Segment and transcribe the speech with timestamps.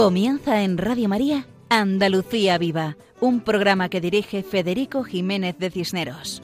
[0.00, 6.40] Comienza en Radio María Andalucía Viva, un programa que dirige Federico Jiménez de Cisneros.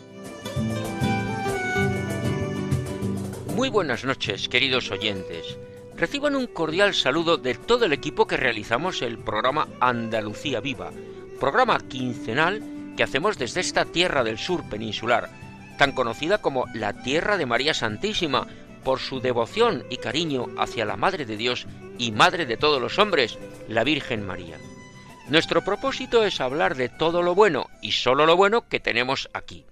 [3.55, 5.57] Muy buenas noches, queridos oyentes.
[5.97, 10.91] Reciban un cordial saludo de todo el equipo que realizamos el programa Andalucía Viva,
[11.41, 12.63] programa quincenal
[12.95, 15.31] que hacemos desde esta tierra del sur peninsular,
[15.79, 18.47] tan conocida como la Tierra de María Santísima,
[18.85, 21.67] por su devoción y cariño hacia la Madre de Dios
[21.99, 24.59] y Madre de todos los hombres, la Virgen María.
[25.29, 29.67] Nuestro propósito es hablar de todo lo bueno y solo lo bueno que tenemos aquí.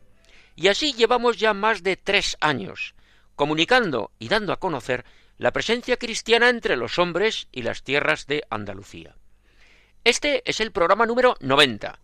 [0.57, 2.95] Y así llevamos ya más de tres años,
[3.37, 5.05] comunicando y dando a conocer
[5.39, 9.17] la presencia cristiana entre los hombres y las tierras de Andalucía.
[10.05, 11.99] Este es el programa número 90.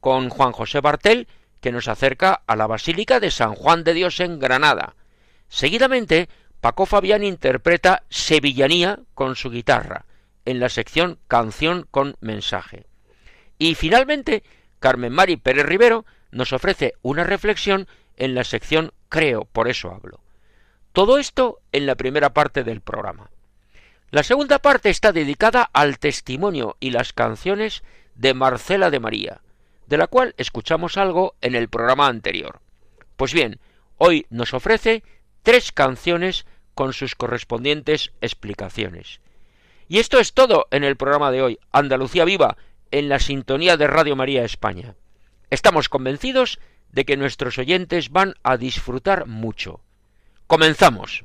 [0.00, 1.28] con Juan José Bartel,
[1.60, 4.94] que nos acerca a la Basílica de San Juan de Dios en Granada.
[5.48, 6.28] Seguidamente,
[6.60, 10.04] Paco Fabián interpreta Sevillanía con su guitarra,
[10.44, 12.86] en la sección Canción con mensaje.
[13.58, 14.42] Y finalmente,
[14.78, 16.04] Carmen Mari Pérez Rivero
[16.36, 20.20] nos ofrece una reflexión en la sección Creo, por eso hablo.
[20.92, 23.30] Todo esto en la primera parte del programa.
[24.10, 27.82] La segunda parte está dedicada al testimonio y las canciones
[28.14, 29.40] de Marcela de María,
[29.86, 32.60] de la cual escuchamos algo en el programa anterior.
[33.16, 33.58] Pues bien,
[33.98, 35.02] hoy nos ofrece
[35.42, 39.20] tres canciones con sus correspondientes explicaciones.
[39.88, 42.56] Y esto es todo en el programa de hoy, Andalucía Viva,
[42.90, 44.94] en la sintonía de Radio María España.
[45.56, 46.60] Estamos convencidos
[46.92, 49.80] de que nuestros oyentes van a disfrutar mucho.
[50.46, 51.24] Comenzamos.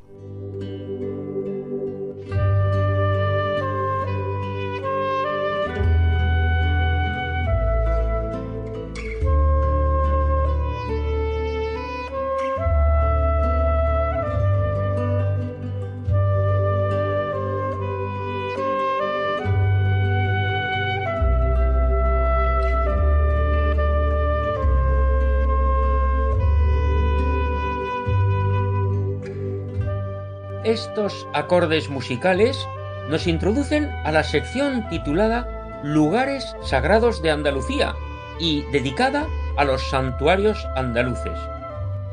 [30.71, 32.65] Estos acordes musicales
[33.09, 37.93] nos introducen a la sección titulada Lugares Sagrados de Andalucía
[38.39, 39.27] y dedicada
[39.57, 41.37] a los santuarios andaluces,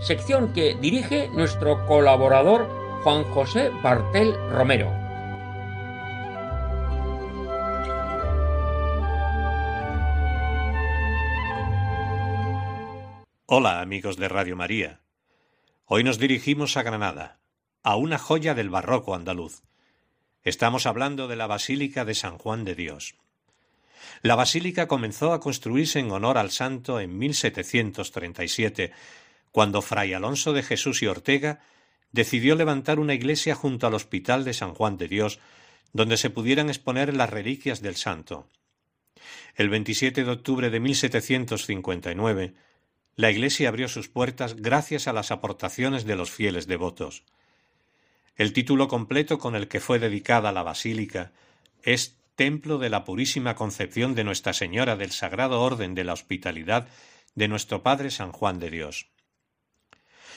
[0.00, 2.69] sección que dirige nuestro colaborador
[3.05, 4.90] Juan José Bartel Romero.
[13.46, 14.99] Hola amigos de Radio María.
[15.84, 17.38] Hoy nos dirigimos a Granada,
[17.82, 19.62] a una joya del barroco andaluz.
[20.42, 23.14] Estamos hablando de la Basílica de San Juan de Dios.
[24.22, 28.92] La basílica comenzó a construirse en honor al santo en 1737,
[29.52, 31.60] cuando Fray Alonso de Jesús y Ortega
[32.12, 35.38] decidió levantar una iglesia junto al Hospital de San Juan de Dios,
[35.92, 38.48] donde se pudieran exponer las reliquias del santo.
[39.56, 42.54] El 27 de octubre de 1759,
[43.16, 47.24] la iglesia abrió sus puertas gracias a las aportaciones de los fieles devotos.
[48.38, 51.32] El título completo con el que fue dedicada la basílica
[51.82, 56.87] es Templo de la Purísima Concepción de Nuestra Señora del Sagrado Orden de la Hospitalidad
[57.35, 59.08] de nuestro Padre San Juan de Dios.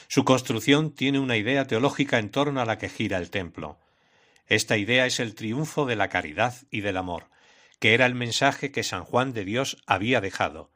[0.08, 3.78] Su construcción tiene una idea teológica en torno a la que gira el templo.
[4.48, 7.26] Esta idea es el triunfo de la caridad y del amor,
[7.78, 10.72] que era el mensaje que San Juan de Dios había dejado,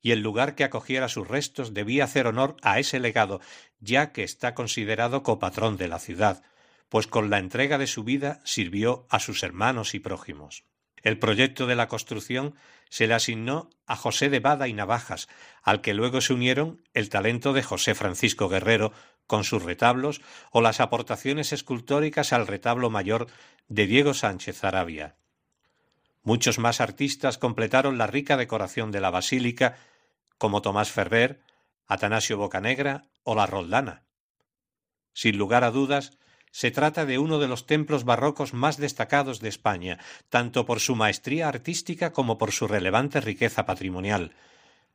[0.00, 3.40] y el lugar que acogiera sus restos debía hacer honor a ese legado,
[3.80, 6.42] ya que está considerado copatrón de la ciudad,
[6.88, 10.64] pues con la entrega de su vida sirvió a sus hermanos y prójimos.
[11.02, 12.54] El proyecto de la construcción
[12.88, 15.28] se le asignó a José de Bada y Navajas,
[15.62, 18.92] al que luego se unieron el talento de José Francisco Guerrero
[19.26, 23.26] con sus retablos o las aportaciones escultóricas al retablo mayor
[23.68, 25.16] de Diego Sánchez Arabia.
[26.22, 29.76] Muchos más artistas completaron la rica decoración de la basílica,
[30.38, 31.40] como Tomás Ferrer,
[31.86, 34.04] Atanasio Bocanegra o la Roldana.
[35.12, 36.18] Sin lugar a dudas,
[36.50, 39.98] se trata de uno de los templos barrocos más destacados de España,
[40.28, 44.34] tanto por su maestría artística como por su relevante riqueza patrimonial,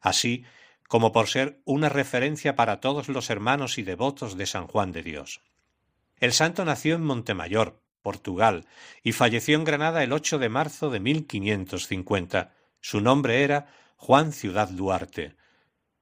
[0.02, 0.46] así
[0.88, 5.04] como por ser una referencia para todos los hermanos y devotos de San Juan de
[5.04, 5.42] Dios.
[6.18, 8.66] El santo nació en Montemayor, Portugal,
[9.02, 12.54] y falleció en Granada el 8 de marzo de 1550.
[12.80, 13.68] Su nombre era
[14.06, 15.38] Juan Ciudad Duarte.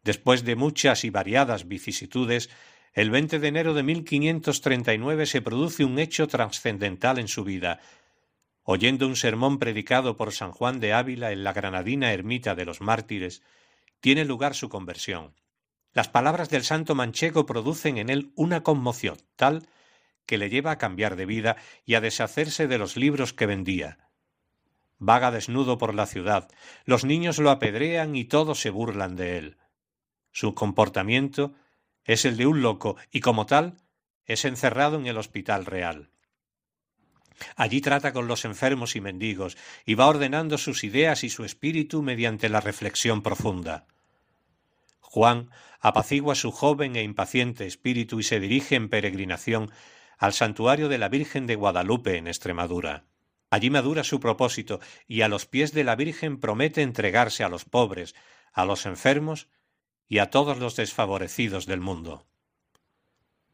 [0.03, 2.49] Después de muchas y variadas vicisitudes,
[2.93, 7.79] el 20 de enero de 1539 se produce un hecho trascendental en su vida.
[8.63, 12.81] Oyendo un sermón predicado por San Juan de Ávila en la granadina ermita de los
[12.81, 13.43] mártires,
[13.99, 15.35] tiene lugar su conversión.
[15.93, 19.67] Las palabras del santo manchego producen en él una conmoción tal
[20.25, 21.55] que le lleva a cambiar de vida
[21.85, 24.10] y a deshacerse de los libros que vendía.
[25.03, 26.47] Vaga desnudo por la ciudad,
[26.85, 29.57] los niños lo apedrean y todos se burlan de él.
[30.31, 31.55] Su comportamiento
[32.05, 33.77] es el de un loco y como tal
[34.25, 36.11] es encerrado en el hospital real.
[37.55, 39.57] Allí trata con los enfermos y mendigos
[39.87, 43.87] y va ordenando sus ideas y su espíritu mediante la reflexión profunda.
[44.99, 45.49] Juan
[45.79, 49.71] apacigua su joven e impaciente espíritu y se dirige en peregrinación
[50.19, 53.05] al santuario de la Virgen de Guadalupe en Extremadura.
[53.51, 57.65] Allí madura su propósito y a los pies de la Virgen promete entregarse a los
[57.65, 58.15] pobres,
[58.53, 59.49] a los enfermos
[60.07, 62.25] y a todos los desfavorecidos del mundo.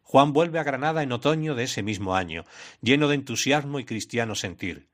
[0.03, 2.45] Juan vuelve a Granada en otoño de ese mismo año,
[2.79, 4.87] lleno de entusiasmo y cristiano sentir.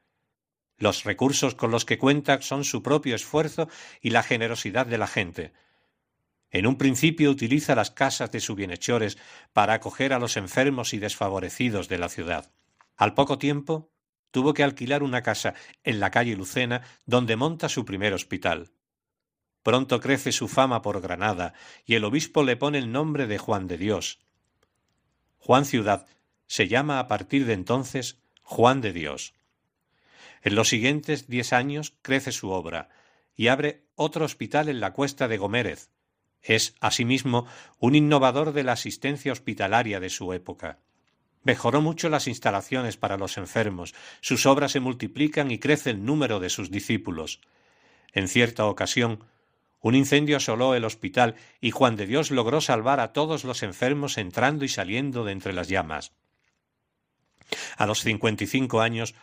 [0.78, 3.68] Los recursos con los que cuenta son su propio esfuerzo
[4.02, 5.54] y la generosidad de la gente.
[6.50, 9.18] En un principio utiliza las casas de sus bienhechores
[9.52, 12.52] para acoger a los enfermos y desfavorecidos de la ciudad.
[12.96, 13.93] Al poco tiempo
[14.34, 15.54] tuvo que alquilar una casa
[15.84, 18.72] en la calle Lucena donde monta su primer hospital.
[19.62, 21.54] Pronto crece su fama por Granada,
[21.86, 24.20] y el obispo le pone el nombre de Juan de Dios.
[25.38, 26.08] Juan Ciudad
[26.48, 29.36] se llama a partir de entonces Juan de Dios.
[30.42, 32.90] En los siguientes diez años crece su obra
[33.36, 35.92] y abre otro hospital en la cuesta de Gomérez.
[36.42, 37.46] Es, asimismo,
[37.78, 40.80] un innovador de la asistencia hospitalaria de su época.
[41.44, 46.40] Mejoró mucho las instalaciones para los enfermos, sus obras se multiplican y crece el número
[46.40, 47.42] de sus discípulos.
[48.14, 49.26] En cierta ocasión,
[49.82, 54.18] un incendio asoló el hospital y Juan de Dios logró salvar a todos los enfermos
[54.18, 56.14] entrando y saliendo de entre las llamas.
[57.78, 59.14] A los cincuenta y cinco años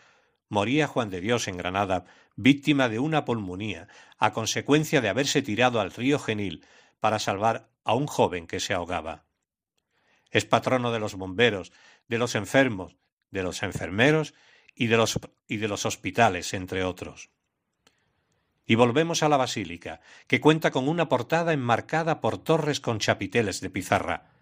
[0.50, 2.05] moría Juan de Dios en Granada,
[2.37, 6.67] víctima de una pulmonía, a consecuencia de haberse tirado al río Genil
[7.00, 9.25] para salvar a un joven que se ahogaba.
[10.31, 11.73] Es patrono de los bomberos,
[12.11, 12.97] de los enfermos,
[13.31, 14.35] de los enfermeros
[14.75, 17.31] y de los, y de los hospitales, entre otros.
[18.67, 23.61] Y volvemos a la basílica, que cuenta con una portada enmarcada por torres con chapiteles
[23.61, 24.33] de pizarra.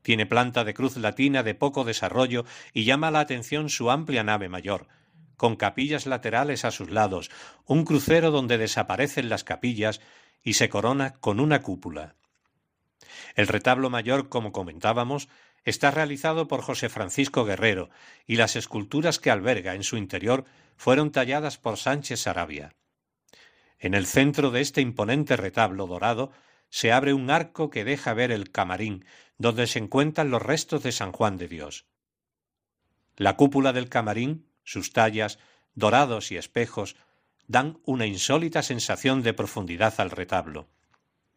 [0.00, 4.48] Tiene planta de cruz latina de poco desarrollo y llama la atención su amplia nave
[4.48, 4.88] mayor,
[5.36, 7.30] con capillas laterales a sus lados,
[7.66, 10.00] un crucero donde desaparecen las capillas
[10.42, 12.14] y se corona con una cúpula.
[13.34, 15.28] El retablo mayor, como comentábamos,
[15.64, 17.90] está realizado por José Francisco Guerrero
[18.26, 20.44] y las esculturas que alberga en su interior
[20.76, 22.74] fueron talladas por Sánchez Sarabia.
[23.78, 26.32] En el centro de este imponente retablo dorado
[26.68, 29.04] se abre un arco que deja ver el camarín,
[29.38, 31.86] donde se encuentran los restos de San Juan de Dios.
[33.16, 35.38] La cúpula del camarín, sus tallas,
[35.74, 36.96] dorados y espejos,
[37.46, 40.68] dan una insólita sensación de profundidad al retablo.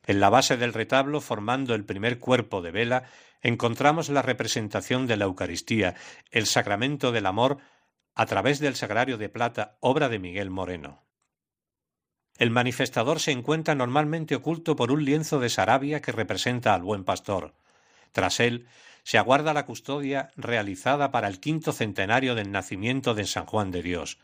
[0.06, 3.04] En la base del retablo, formando el primer cuerpo de vela,
[3.42, 5.96] encontramos la representación de la Eucaristía,
[6.32, 7.60] el sacramento del amor,
[8.16, 11.04] a través del sagrario de plata, obra de Miguel Moreno.
[12.38, 17.04] El manifestador se encuentra normalmente oculto por un lienzo de Sarabia que representa al buen
[17.04, 17.54] pastor.
[18.12, 18.68] Tras él
[19.04, 23.84] se aguarda la custodia realizada para el quinto centenario del nacimiento de San Juan de
[23.84, 24.18] Dios.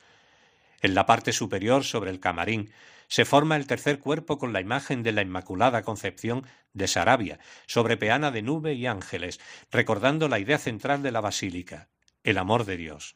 [0.81, 2.71] En la parte superior, sobre el camarín,
[3.09, 7.97] se forma el tercer cuerpo con la imagen de la Inmaculada Concepción de Sarabia, sobre
[7.97, 9.39] peana de nube y ángeles,
[9.71, 11.89] recordando la idea central de la basílica,
[12.23, 13.15] el amor de Dios.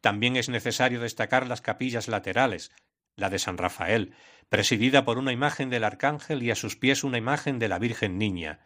[0.00, 2.72] También es necesario destacar las capillas laterales,
[3.16, 4.14] la de San Rafael,
[4.48, 8.16] presidida por una imagen del Arcángel y a sus pies una imagen de la Virgen
[8.16, 8.60] Niña.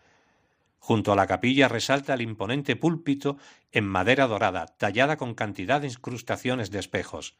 [0.78, 3.36] Junto a la capilla resalta el imponente púlpito
[3.72, 7.36] en madera dorada, tallada con cantidad de incrustaciones de espejos.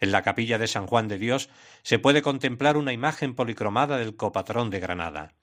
[0.00, 1.48] En la capilla de San Juan de Dios
[1.82, 5.34] se puede contemplar una imagen policromada del copatrón de Granada.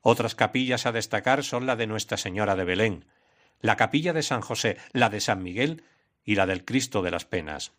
[0.00, 3.06] Otras capillas a destacar son la de Nuestra Señora de Belén,
[3.60, 5.82] la capilla de San José, la de San Miguel
[6.24, 7.72] y la del Cristo de las Penas.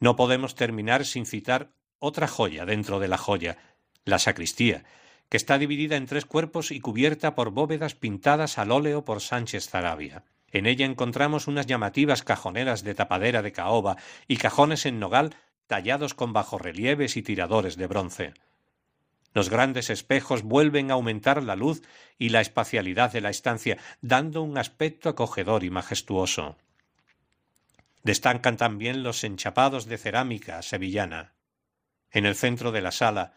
[0.00, 3.58] No podemos terminar sin citar otra joya dentro de la joya,
[4.04, 4.84] la sacristía,
[5.28, 9.68] que está dividida en tres cuerpos y cubierta por bóvedas pintadas al óleo por Sánchez
[9.70, 10.24] Zarabia.
[10.52, 13.96] En ella encontramos unas llamativas cajoneras de tapadera de caoba
[14.28, 15.34] y cajones en nogal
[15.66, 18.34] tallados con bajorrelieves y tiradores de bronce.
[19.32, 21.82] Los grandes espejos vuelven a aumentar la luz
[22.18, 26.58] y la espacialidad de la estancia, dando un aspecto acogedor y majestuoso.
[28.02, 31.32] Destacan también los enchapados de cerámica sevillana.
[32.10, 33.32] En el centro de la sala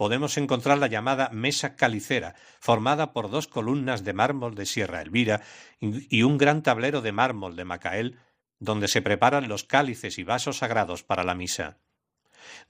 [0.00, 5.42] podemos encontrar la llamada mesa calicera, formada por dos columnas de mármol de Sierra Elvira
[5.78, 8.18] y un gran tablero de mármol de Macael,
[8.58, 11.76] donde se preparan los cálices y vasos sagrados para la misa.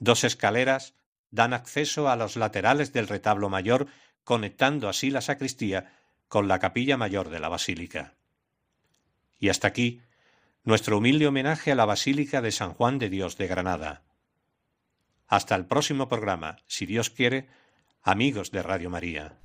[0.01, 0.95] Dos escaleras
[1.31, 3.87] dan acceso a los laterales del retablo mayor,
[4.25, 5.93] conectando así la sacristía
[6.27, 8.17] con la capilla mayor de la basílica.
[9.39, 10.03] Y hasta aquí
[10.65, 14.03] nuestro humilde homenaje a la Basílica de San Juan de Dios de Granada.
[15.31, 17.49] Hasta el próximo programa, si Dios quiere,
[18.03, 19.37] amigos de Radio María.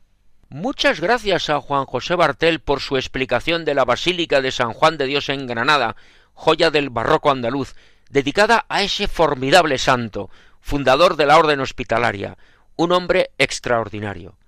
[0.49, 4.97] Muchas gracias a Juan José Bartel por su explicación de la Basílica de San Juan
[4.97, 5.95] de Dios en Granada,
[6.33, 7.75] joya del barroco andaluz,
[8.09, 12.35] dedicada a ese formidable santo, fundador de la Orden Hospitalaria,
[12.75, 14.39] un hombre extraordinario.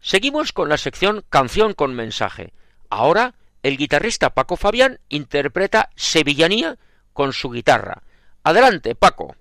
[0.00, 2.52] Seguimos con la sección Canción con mensaje.
[2.90, 6.78] Ahora el guitarrista Paco Fabián interpreta Sevillanía
[7.12, 8.02] con su guitarra.
[8.42, 9.36] Adelante, Paco.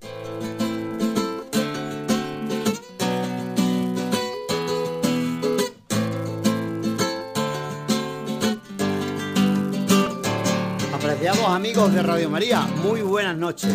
[11.30, 13.72] Amigos de Radio María, muy buenas noches.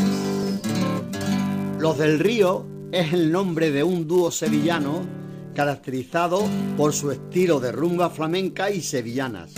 [1.79, 5.07] Los del Río es el nombre de un dúo sevillano
[5.55, 6.43] caracterizado
[6.77, 9.53] por su estilo de rumba flamenca y sevillanas.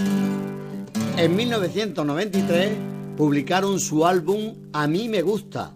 [1.16, 2.72] En 1993
[3.16, 5.72] publicaron su álbum A mí me gusta,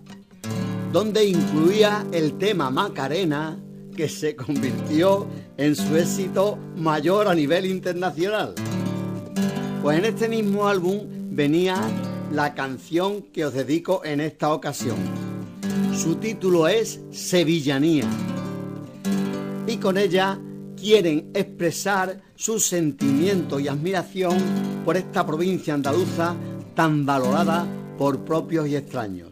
[0.92, 3.58] donde incluía el tema Macarena,
[3.96, 5.26] que se convirtió
[5.56, 8.54] en su éxito mayor a nivel internacional.
[9.82, 11.80] Pues en este mismo álbum venía
[12.30, 14.96] la canción que os dedico en esta ocasión.
[15.96, 18.06] Su título es Sevillanía.
[19.66, 20.38] Y con ella
[20.76, 24.36] quieren expresar su sentimiento y admiración
[24.84, 26.34] por esta provincia andaluza
[26.74, 29.30] tan valorada por propios y extraños.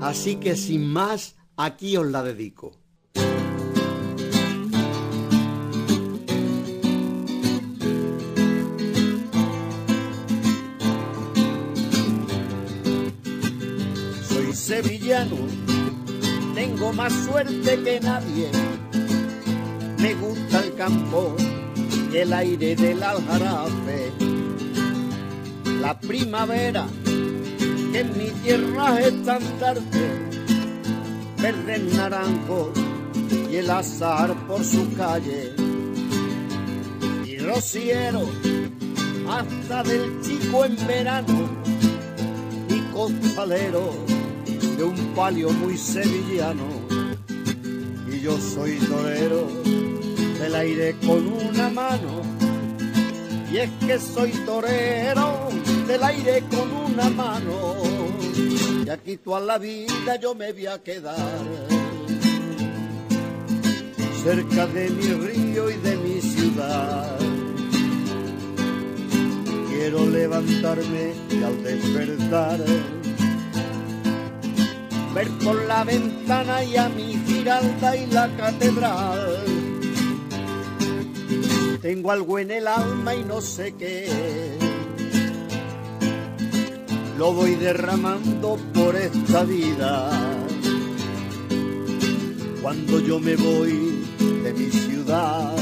[0.00, 2.72] Así que sin más, aquí os la dedico.
[14.82, 15.36] Sevillano,
[16.54, 18.50] tengo más suerte que nadie
[19.98, 21.34] me gusta el campo
[22.12, 24.12] y el aire del aljarafe.
[25.80, 30.06] La primavera, que en mi tierra es tan tarde,
[31.40, 32.72] verde naranjo
[33.50, 35.54] y el azar por su calle.
[37.24, 38.28] Y rociero,
[39.30, 41.48] hasta del chico en verano,
[42.68, 42.80] y
[44.76, 46.64] de un palio muy sevillano.
[48.12, 49.48] Y yo soy torero
[50.38, 52.22] del aire con una mano.
[53.50, 55.48] Y es que soy torero
[55.86, 57.76] del aire con una mano.
[58.84, 61.44] Y aquí toda la vida yo me voy a quedar.
[64.22, 67.18] Cerca de mi río y de mi ciudad.
[69.68, 72.60] Quiero levantarme y al despertar
[75.16, 79.66] ver por la ventana y a mi giralda y la catedral
[81.86, 84.58] tengo algo en el alma y no sé qué.
[87.16, 90.10] Lo voy derramando por esta vida.
[92.60, 94.04] Cuando yo me voy
[94.42, 95.54] de mi ciudad.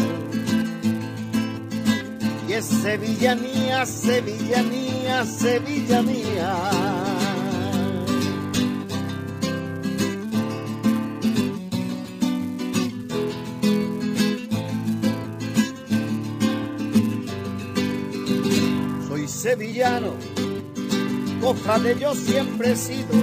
[2.48, 6.93] Y es Sevilla mía, Sevilla mía, Sevilla mía.
[19.56, 20.14] Sevillano,
[21.82, 23.14] de yo siempre he sido,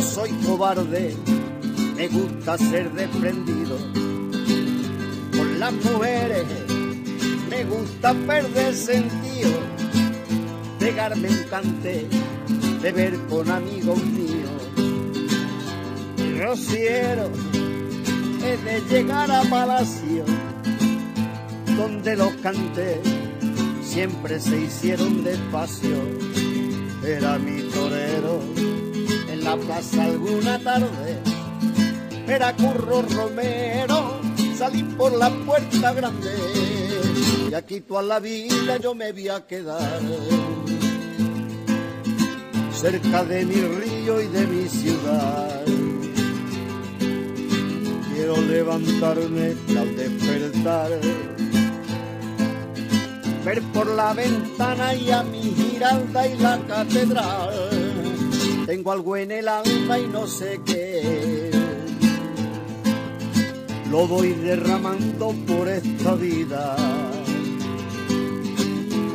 [0.00, 1.16] soy cobarde,
[1.96, 3.78] me gusta ser desprendido.
[5.36, 6.44] Con las mujeres
[7.50, 9.50] me gusta perder sentido,
[10.78, 12.06] pegarme un cante,
[12.80, 14.62] beber con amigos míos.
[16.38, 17.28] Rociero
[18.44, 20.24] es de llegar a palacio,
[21.76, 23.11] donde los cantes
[23.92, 25.96] siempre se hicieron despacio.
[27.06, 28.40] Era mi torero
[29.30, 31.18] en la plaza alguna tarde,
[32.26, 34.20] era Curro Romero,
[34.56, 36.30] salí por la puerta grande
[37.50, 40.00] y aquí toda la vida yo me voy a quedar
[42.72, 45.64] cerca de mi río y de mi ciudad.
[48.14, 50.90] Quiero levantarme al despertar,
[53.44, 57.70] ver por la ventana y a mi giralda y la catedral.
[58.66, 61.50] Tengo algo en el alma y no sé qué.
[63.90, 66.76] Lo voy derramando por esta vida.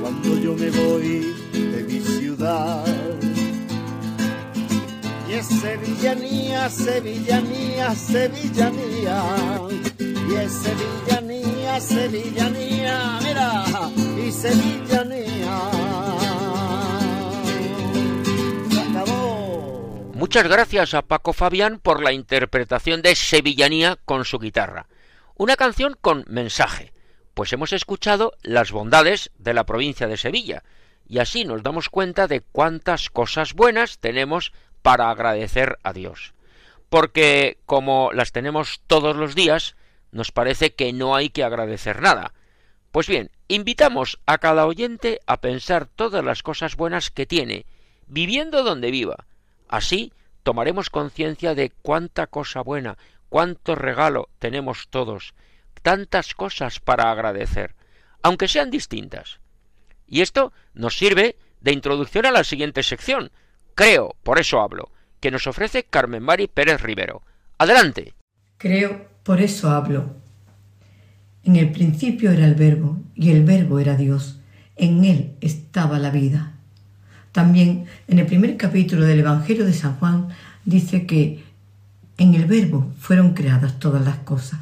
[0.01, 2.85] Cuando yo me voy de mi ciudad
[5.29, 9.23] y es sevillanía, sevillanía, sevillanía.
[9.99, 11.26] Y es sevillanía,
[11.79, 13.65] sevillanía, mira,
[14.17, 15.87] y sevillanía.
[20.13, 24.87] Muchas gracias a Paco Fabián por la interpretación de Sevillanía con su guitarra.
[25.35, 26.91] Una canción con mensaje,
[27.35, 30.63] pues hemos escuchado las bondades de la provincia de Sevilla,
[31.07, 36.33] y así nos damos cuenta de cuántas cosas buenas tenemos para agradecer a Dios.
[36.89, 39.76] Porque como las tenemos todos los días,
[40.11, 42.33] nos parece que no hay que agradecer nada.
[42.91, 47.65] Pues bien, invitamos a cada oyente a pensar todas las cosas buenas que tiene,
[48.07, 49.25] viviendo donde viva.
[49.67, 52.97] Así tomaremos conciencia de cuánta cosa buena,
[53.29, 55.33] cuánto regalo tenemos todos,
[55.81, 57.75] tantas cosas para agradecer,
[58.21, 59.39] aunque sean distintas.
[60.07, 63.31] Y esto nos sirve de introducción a la siguiente sección,
[63.77, 64.89] Creo, por eso hablo,
[65.19, 67.21] que nos ofrece Carmen Mari Pérez Rivero.
[67.59, 68.15] Adelante.
[68.57, 70.05] Creo, por eso hablo.
[71.43, 74.39] En el principio era el verbo, y el verbo era Dios.
[74.77, 76.53] En él estaba la vida.
[77.33, 80.29] También en el primer capítulo del Evangelio de San Juan
[80.63, 81.43] dice que
[82.17, 84.61] en el verbo fueron creadas todas las cosas.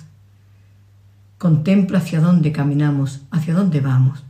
[1.38, 4.24] Contemplo hacia dónde caminamos, hacia dónde vamos.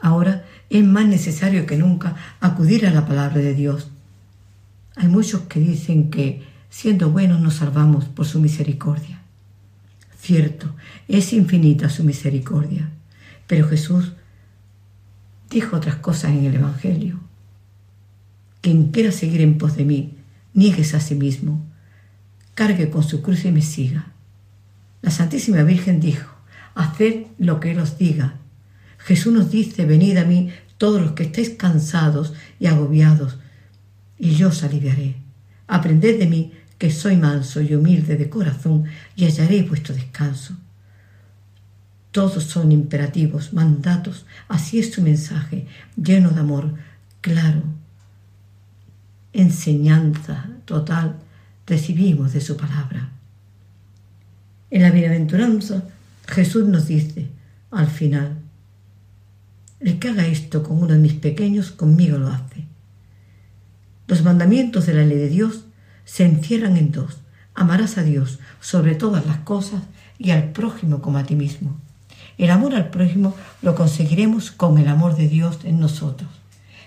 [0.00, 3.88] Ahora es más necesario que nunca acudir a la palabra de Dios.
[4.96, 9.18] Hay muchos que dicen que siendo buenos nos salvamos por su misericordia.
[10.28, 10.76] Cierto,
[11.08, 12.90] es infinita su misericordia,
[13.46, 14.12] pero Jesús
[15.48, 17.18] dijo otras cosas en el Evangelio.
[18.60, 20.18] Quien quiera seguir en pos de mí,
[20.52, 21.64] niegues a sí mismo,
[22.54, 24.12] cargue con su cruz y me siga.
[25.00, 26.30] La Santísima Virgen dijo,
[26.74, 28.34] haced lo que Él os diga
[28.98, 33.38] Jesús nos dice, venid a mí todos los que estéis cansados y agobiados,
[34.18, 35.14] y yo os aliviaré.
[35.68, 38.84] Aprended de mí, que soy manso y humilde de corazón,
[39.16, 40.54] y hallaréis vuestro descanso.
[42.12, 46.74] Todos son imperativos, mandatos, así es su mensaje, lleno de amor,
[47.20, 47.62] claro.
[49.32, 51.16] Enseñanza total
[51.66, 53.10] recibimos de su palabra.
[54.70, 55.84] En la bienaventuranza
[56.26, 57.28] Jesús nos dice,
[57.70, 58.38] al final,
[59.80, 62.64] el que haga esto con uno de mis pequeños, conmigo lo hace.
[64.06, 65.64] Los mandamientos de la ley de Dios
[66.08, 67.18] se encierran en dos.
[67.54, 69.82] Amarás a Dios sobre todas las cosas
[70.18, 71.76] y al prójimo como a ti mismo.
[72.38, 76.30] El amor al prójimo lo conseguiremos con el amor de Dios en nosotros,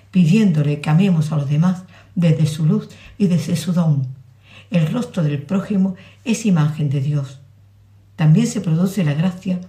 [0.09, 1.83] pidiéndole que amemos a los demás
[2.15, 4.07] desde su luz y desde su don.
[4.71, 7.41] El rostro del prójimo es imagen de Dios.
[8.15, 9.61] También se produce la gracia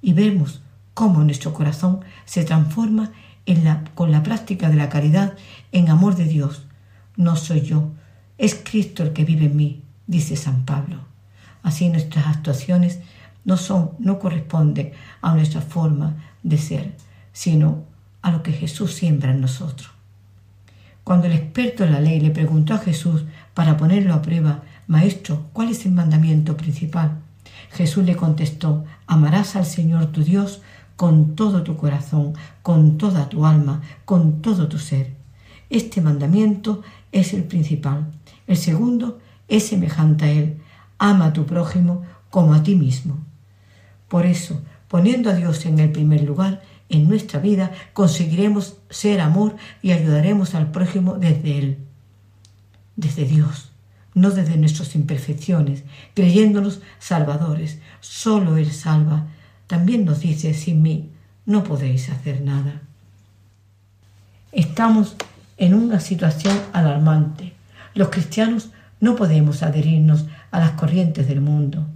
[0.00, 0.62] y vemos
[0.94, 3.10] cómo nuestro corazón se transforma
[3.44, 5.34] en la, con la práctica de la caridad
[5.72, 6.66] en amor de Dios.
[7.16, 7.90] No soy yo,
[8.38, 10.98] es Cristo el que vive en mí, dice San Pablo.
[11.62, 13.00] Así nuestras actuaciones
[13.44, 14.92] no son, no corresponden
[15.22, 16.96] a nuestra forma de ser,
[17.32, 17.84] sino
[18.22, 19.90] a lo que Jesús siembra en nosotros.
[21.04, 25.46] Cuando el experto en la ley le preguntó a Jesús para ponerlo a prueba, Maestro,
[25.52, 27.18] ¿cuál es el mandamiento principal?
[27.72, 30.62] Jesús le contestó, amarás al Señor tu Dios
[30.96, 35.14] con todo tu corazón, con toda tu alma, con todo tu ser.
[35.70, 38.12] Este mandamiento es el principal.
[38.46, 40.60] El segundo es semejante a él.
[40.98, 43.18] Ama a tu prójimo como a ti mismo.
[44.08, 49.56] Por eso, poniendo a Dios en el primer lugar en nuestra vida, conseguiremos ser amor
[49.82, 51.78] y ayudaremos al prójimo desde Él,
[52.96, 53.72] desde Dios,
[54.14, 57.78] no desde nuestras imperfecciones, creyéndonos salvadores.
[58.00, 59.26] Solo Él salva.
[59.66, 61.10] También nos dice, sin mí
[61.46, 62.82] no podéis hacer nada.
[64.52, 65.16] Estamos
[65.56, 67.53] en una situación alarmante.
[67.94, 71.86] Los cristianos no podemos adherirnos a las corrientes del mundo.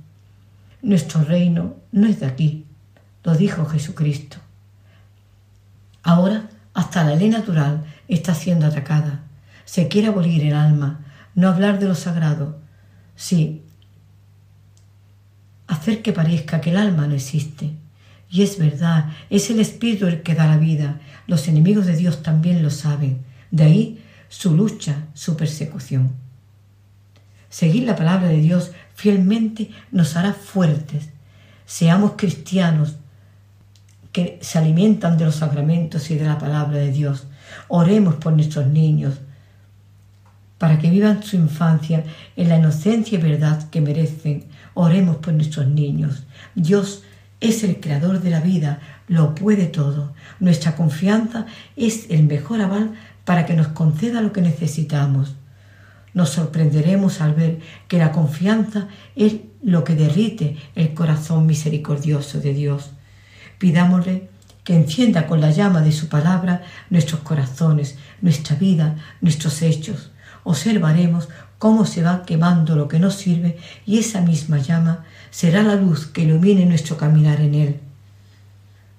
[0.82, 2.66] Nuestro reino no es de aquí,
[3.24, 4.38] lo dijo Jesucristo.
[6.02, 9.22] Ahora hasta la ley natural está siendo atacada.
[9.64, 11.00] Se quiere abolir el alma,
[11.34, 12.60] no hablar de lo sagrado.
[13.16, 13.62] Sí,
[15.66, 17.72] hacer que parezca que el alma no existe.
[18.30, 21.00] Y es verdad, es el Espíritu el que da la vida.
[21.26, 23.24] Los enemigos de Dios también lo saben.
[23.50, 26.12] De ahí su lucha, su persecución.
[27.48, 31.08] Seguir la palabra de Dios fielmente nos hará fuertes.
[31.64, 32.96] Seamos cristianos
[34.12, 37.26] que se alimentan de los sacramentos y de la palabra de Dios.
[37.68, 39.14] Oremos por nuestros niños
[40.58, 42.04] para que vivan su infancia
[42.36, 44.44] en la inocencia y verdad que merecen.
[44.74, 46.24] Oremos por nuestros niños.
[46.54, 47.04] Dios
[47.40, 50.12] es el creador de la vida, lo puede todo.
[50.40, 52.94] Nuestra confianza es el mejor aval
[53.28, 55.34] para que nos conceda lo que necesitamos.
[56.14, 62.54] Nos sorprenderemos al ver que la confianza es lo que derrite el corazón misericordioso de
[62.54, 62.92] Dios.
[63.58, 64.30] Pidámosle
[64.64, 70.10] que encienda con la llama de su palabra nuestros corazones, nuestra vida, nuestros hechos.
[70.42, 75.74] Observaremos cómo se va quemando lo que nos sirve y esa misma llama será la
[75.74, 77.80] luz que ilumine nuestro caminar en él.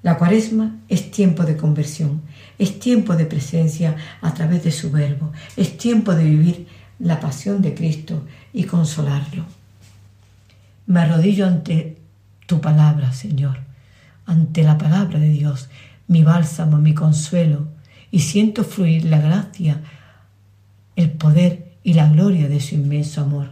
[0.01, 2.21] La cuaresma es tiempo de conversión,
[2.57, 6.67] es tiempo de presencia a través de su verbo, es tiempo de vivir
[6.99, 9.45] la pasión de Cristo y consolarlo.
[10.85, 11.97] Me arrodillo ante
[12.45, 13.59] tu palabra, Señor,
[14.25, 15.69] ante la palabra de Dios,
[16.07, 17.67] mi bálsamo, mi consuelo,
[18.09, 19.81] y siento fluir la gracia,
[20.95, 23.51] el poder y la gloria de su inmenso amor.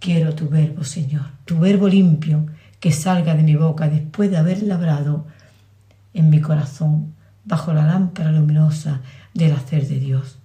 [0.00, 2.46] Quiero tu verbo, Señor, tu verbo limpio
[2.78, 5.26] que salga de mi boca después de haber labrado
[6.16, 9.02] en mi corazón bajo la lámpara luminosa
[9.34, 10.38] del hacer de Dios.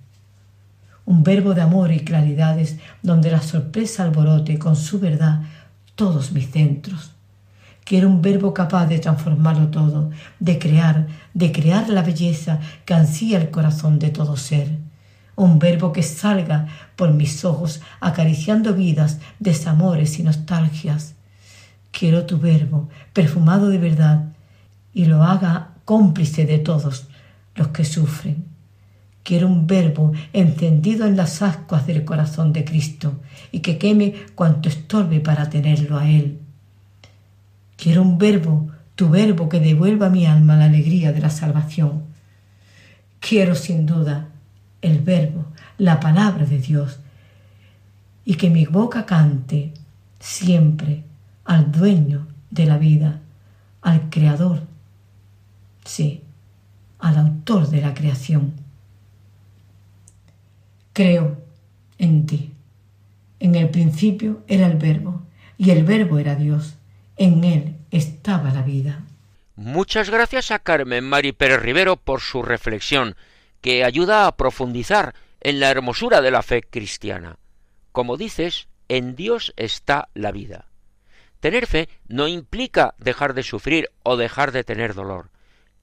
[1.05, 5.41] Un verbo de amor y claridades donde la sorpresa alborote con su verdad
[5.95, 7.11] todos mis centros.
[7.83, 13.39] Quiero un verbo capaz de transformarlo todo, de crear, de crear la belleza que ansía
[13.39, 14.77] el corazón de todo ser.
[15.35, 21.15] Un verbo que salga por mis ojos acariciando vidas, desamores y nostalgias.
[21.91, 24.25] Quiero tu verbo, perfumado de verdad,
[24.93, 27.07] y lo haga cómplice de todos
[27.55, 28.45] los que sufren.
[29.23, 33.19] Quiero un verbo encendido en las ascuas del corazón de Cristo
[33.51, 36.39] y que queme cuanto estorbe para tenerlo a Él.
[37.77, 42.03] Quiero un verbo, tu verbo que devuelva a mi alma la alegría de la salvación.
[43.19, 44.29] Quiero sin duda
[44.81, 45.45] el verbo,
[45.77, 46.99] la palabra de Dios,
[48.25, 49.73] y que mi boca cante
[50.19, 51.03] siempre
[51.45, 53.19] al dueño de la vida,
[53.81, 54.70] al Creador
[55.85, 56.23] sí,
[56.99, 58.53] al autor de la creación.
[60.93, 61.37] Creo
[61.97, 62.51] en ti.
[63.39, 65.21] En el principio era el verbo,
[65.57, 66.75] y el verbo era Dios.
[67.17, 69.03] En él estaba la vida.
[69.55, 73.15] Muchas gracias a Carmen Mari Pérez Rivero por su reflexión,
[73.61, 77.37] que ayuda a profundizar en la hermosura de la fe cristiana.
[77.91, 80.65] Como dices, en Dios está la vida.
[81.39, 85.29] Tener fe no implica dejar de sufrir o dejar de tener dolor.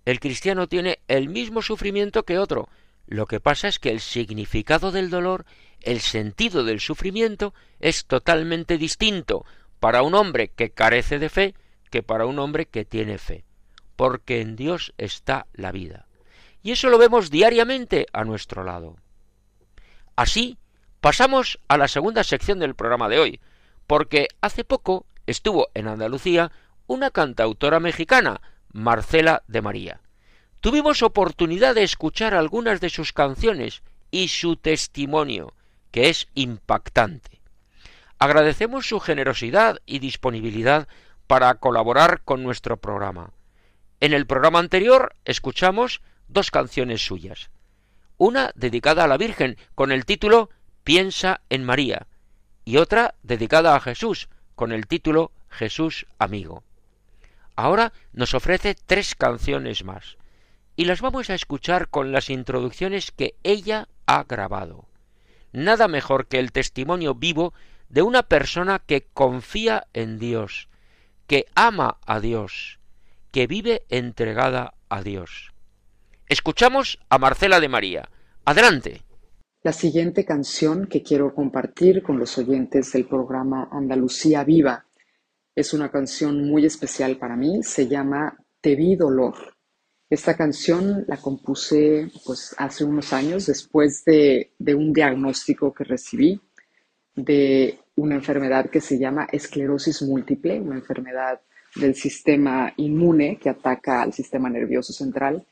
[0.09, 2.71] El cristiano tiene el mismo sufrimiento que otro.
[3.07, 5.45] Lo que pasa es que el significado del dolor,
[5.83, 9.45] el sentido del sufrimiento, es totalmente distinto
[9.81, 11.55] para un hombre que carece de fe
[11.91, 13.45] que para un hombre que tiene fe.
[13.97, 16.07] Porque en Dios está la vida.
[16.63, 18.97] Y eso lo vemos diariamente a nuestro lado.
[20.17, 20.57] Así,
[21.03, 23.41] pasamos a la segunda sección del programa de hoy,
[23.87, 26.51] porque hace poco estuvo en Andalucía
[26.87, 28.41] una cantautora mexicana,
[28.73, 30.01] Marcela de María.
[30.61, 35.55] Tuvimos oportunidad de escuchar algunas de sus canciones y su testimonio,
[35.91, 37.41] que es impactante.
[38.19, 40.89] Agradecemos su generosidad y disponibilidad
[41.27, 43.31] para colaborar con nuestro programa.
[44.01, 47.51] En el programa anterior escuchamos dos canciones suyas.
[48.17, 50.51] Una dedicada a la Virgen con el título
[50.83, 52.07] Piensa en María
[52.65, 56.65] y otra dedicada a Jesús con el título Jesús amigo.
[57.59, 60.17] Ahora nos ofrece tres canciones más,
[60.77, 64.87] y las vamos a escuchar con las introducciones que ella ha grabado.
[65.51, 67.53] Nada mejor que el testimonio vivo
[67.89, 70.69] de una persona que confía en Dios,
[71.27, 72.79] que ama a Dios,
[73.33, 75.53] que vive entregada a Dios.
[76.29, 78.09] Escuchamos a Marcela de María.
[78.45, 79.03] Adelante.
[79.65, 84.85] La siguiente canción que quiero compartir con los oyentes del programa Andalucía Viva
[85.59, 89.35] es una canción muy especial para mí, se llama Te vi dolor.
[90.09, 96.41] Esta canción la compuse pues hace unos años después de, de un diagnóstico que recibí
[97.17, 101.41] de una enfermedad que se llama esclerosis múltiple, una enfermedad
[101.75, 105.45] del sistema inmune que ataca al sistema nervioso central.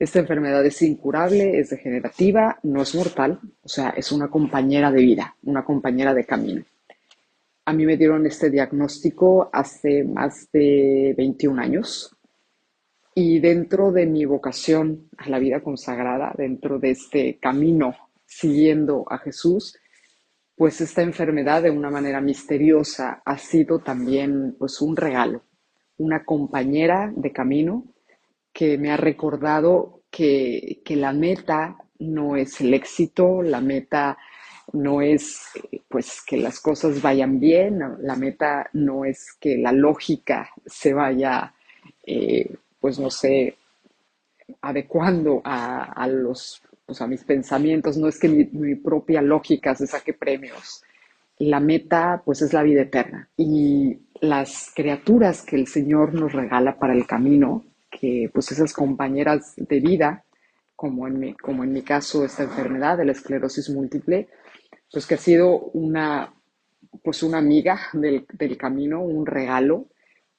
[0.00, 5.00] Esta enfermedad es incurable, es degenerativa, no es mortal, o sea, es una compañera de
[5.00, 6.64] vida, una compañera de camino.
[7.68, 12.16] A mí me dieron este diagnóstico hace más de 21 años.
[13.14, 19.18] Y dentro de mi vocación a la vida consagrada, dentro de este camino siguiendo a
[19.18, 19.78] Jesús,
[20.56, 25.42] pues esta enfermedad de una manera misteriosa ha sido también pues un regalo,
[25.98, 27.84] una compañera de camino
[28.50, 34.16] que me ha recordado que, la meta no es el éxito, la meta
[34.72, 35.50] no es
[35.88, 41.54] pues que las cosas vayan bien, la meta no es que la lógica se vaya,
[42.04, 43.56] eh, pues no sé,
[44.60, 46.62] adecuando a, los
[47.00, 50.82] a mis pensamientos, no es que mi, propia lógica se saque premios.
[51.38, 53.28] La meta, pues, es la vida eterna.
[53.36, 59.54] Y las criaturas que el Señor nos regala para el camino, que pues esas compañeras
[59.56, 60.24] de vida,
[60.74, 64.28] como en mi, como en mi caso esta enfermedad de la esclerosis múltiple,
[64.90, 66.34] pues que ha sido una,
[67.02, 69.88] pues una amiga del, del camino, un regalo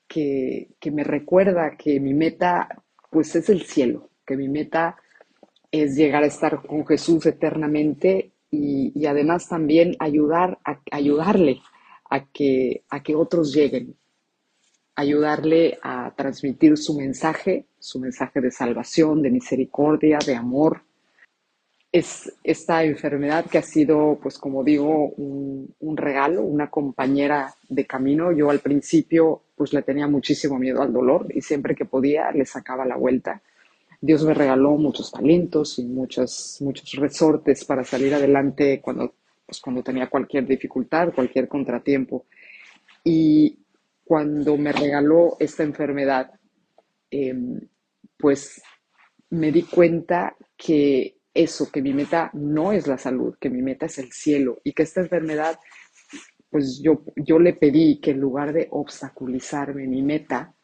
[0.08, 2.68] que, que, me recuerda que mi meta
[3.12, 4.98] pues es el cielo, que mi meta
[5.72, 11.62] es llegar a estar con Jesús eternamente y, además también ayudar a, ayudarle
[12.10, 13.96] a que, a que otros lleguen,
[14.96, 20.84] ayudarle a transmitir su mensaje, su mensaje de salvación, de misericordia, de amor.
[21.92, 28.32] Es esta enfermedad que ha sido, pues como digo, un, regalo, una compañera de camino.
[28.32, 32.46] Yo al principio, pues le tenía muchísimo miedo al dolor y siempre que podía le
[32.46, 33.42] sacaba la vuelta
[34.02, 39.14] Dios me regaló muchos talentos y muchos, muchos resortes para salir adelante cuando,
[39.46, 42.26] pues, cuando tenía cualquier dificultad, cualquier contratiempo.
[43.04, 43.58] Y
[44.06, 46.32] cuando me regaló esta enfermedad,
[47.12, 47.60] em,
[48.18, 48.62] pues
[49.32, 53.86] me di cuenta que eso, que mi meta no es la salud, que mi meta
[53.86, 55.60] es el cielo y que esta enfermedad,
[56.50, 60.56] pues yo, yo le pedí que en lugar de obstaculizarme mi meta,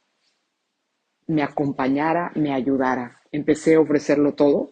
[1.27, 3.19] me acompañara, me ayudara.
[3.31, 4.71] Empecé a ofrecerlo todo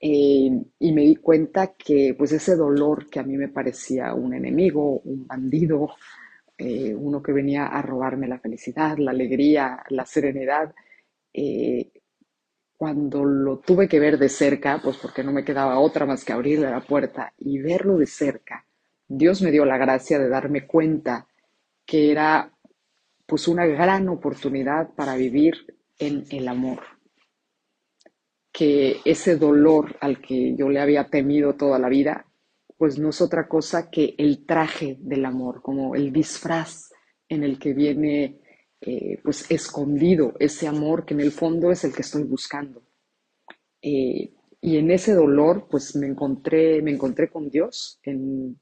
[0.00, 4.34] eh, y me di cuenta que pues ese dolor que a mí me parecía un
[4.34, 5.90] enemigo, un bandido,
[6.56, 10.74] eh, uno que venía a robarme la felicidad, la alegría, la serenidad,
[11.32, 11.90] eh,
[12.80, 16.32] cuando lo tuve que ver de cerca, pues porque no me quedaba otra más que
[16.32, 18.64] abrirle la puerta y verlo de cerca,
[19.06, 21.26] Dios me dio la gracia de darme cuenta
[21.84, 22.50] que era
[23.26, 26.80] pues una gran oportunidad para vivir en el amor.
[28.50, 32.24] Que ese dolor al que yo le había temido toda la vida,
[32.78, 36.88] pues no es otra cosa que el traje del amor, como el disfraz
[37.28, 38.40] en el que viene
[38.80, 42.82] eh, pues escondido ese amor que en el fondo es el que estoy buscando.
[43.82, 48.58] Eh, y en ese dolor, pues me encontré, me encontré con Dios en,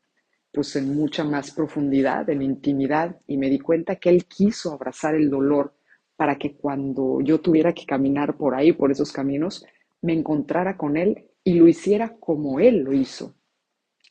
[0.52, 5.14] pues en mucha más profundidad, en intimidad, y me di cuenta que él quiso abrazar
[5.14, 5.74] el dolor
[6.16, 9.64] para que cuando yo tuviera que caminar por ahí, por esos caminos,
[10.02, 13.34] me encontrara con él y lo hiciera como él lo hizo.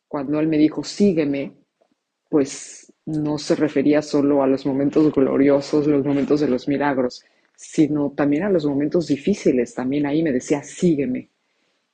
[0.07, 1.57] Cuando él me dijo, sígueme,
[2.29, 7.23] pues no se refería solo a los momentos gloriosos, los momentos de los milagros,
[7.55, 9.73] sino también a los momentos difíciles.
[9.73, 11.29] También ahí me decía, sígueme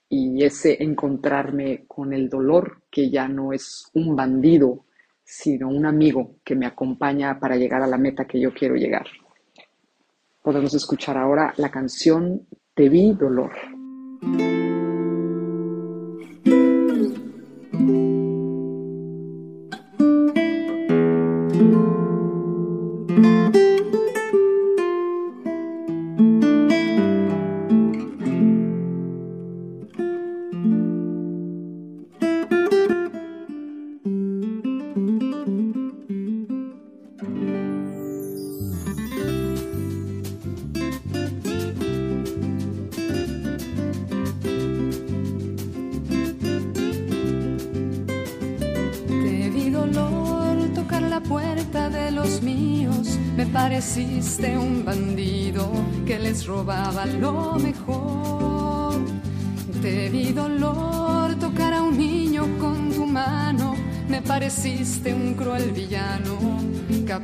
[0.10, 4.86] y ese encontrarme con el dolor que ya no es un bandido,
[5.24, 9.06] sino un amigo que me acompaña para llegar a la meta que yo quiero llegar.
[10.42, 13.52] Podemos escuchar ahora la canción Te vi dolor.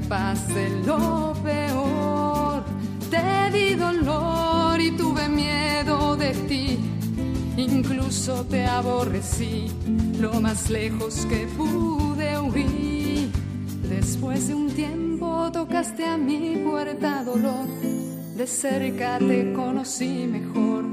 [0.10, 2.63] De lo peor.
[3.12, 6.80] Te di dolor y tuve miedo de ti,
[7.58, 9.67] incluso te aborrecí,
[10.19, 13.30] lo más lejos que pude huir.
[13.88, 17.67] Después de un tiempo tocaste a mi puerta dolor,
[18.36, 20.86] de cerca te conocí mejor,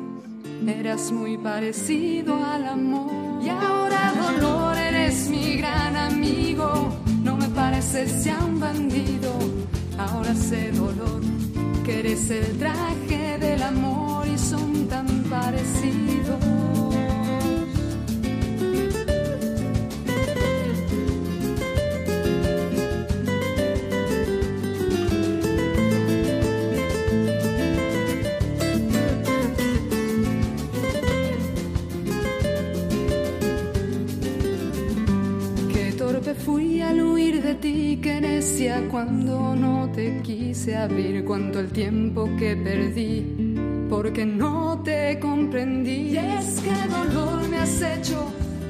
[0.68, 3.42] eras muy parecido al amor.
[3.42, 6.15] Y ahora dolor eres mi gran amigo,
[10.48, 11.22] sé dolor
[11.84, 16.38] que eres el traje del amor y son tan parecidos.
[35.72, 37.15] Qué torpe fui al huir
[37.46, 43.14] de ti, que necia cuando no te quise abrir, cuánto el tiempo que perdí,
[43.88, 46.10] porque no te comprendí.
[46.14, 48.18] Y es que dolor me has hecho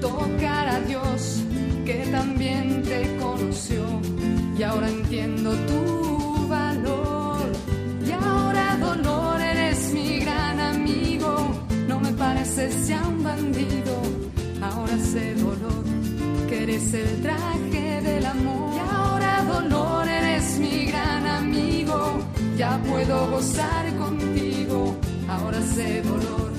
[0.02, 1.42] tocar a Dios,
[1.86, 3.82] que también te conoció,
[4.58, 7.46] y ahora entiendo tu valor.
[8.06, 11.30] Y ahora dolor eres mi gran amigo,
[11.88, 13.94] no me pareces ya un bandido,
[14.60, 15.95] ahora sé dolor
[16.48, 18.74] que eres el traje del amor.
[18.74, 22.18] Y ahora dolor eres mi gran amigo,
[22.56, 24.96] ya puedo gozar contigo.
[25.28, 26.52] Ahora sé dolor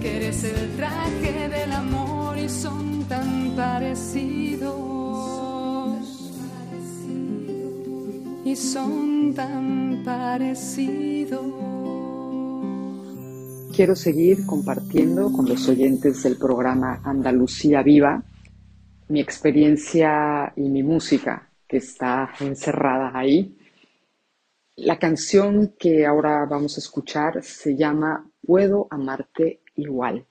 [0.00, 4.70] que eres el traje del amor y son tan parecidos.
[8.44, 11.40] Y son tan parecidos.
[13.74, 18.22] Quiero seguir compartiendo con los oyentes del programa Andalucía Viva
[19.10, 23.56] mi experiencia y mi música que está encerrada ahí.
[24.76, 30.24] La canción que ahora vamos a escuchar se llama Puedo amarte igual.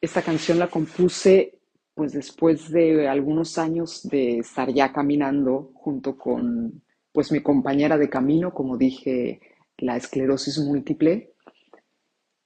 [0.00, 1.58] Esta canción la compuse
[1.94, 8.08] pues después de algunos años de estar ya caminando junto con pues mi compañera de
[8.08, 9.40] camino, como dije,
[9.78, 11.32] la esclerosis múltiple,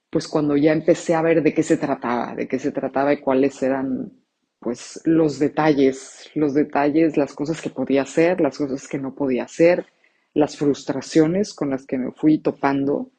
[0.09, 3.21] pues cuando ya empecé a ver de qué se trataba, de qué se trataba y
[3.21, 4.22] cuáles eran
[4.63, 9.43] pues los detalles, los detalles, las cosas que podía hacer, las cosas que no podía
[9.43, 9.85] hacer,
[10.33, 13.11] las frustraciones con las que me fui topando.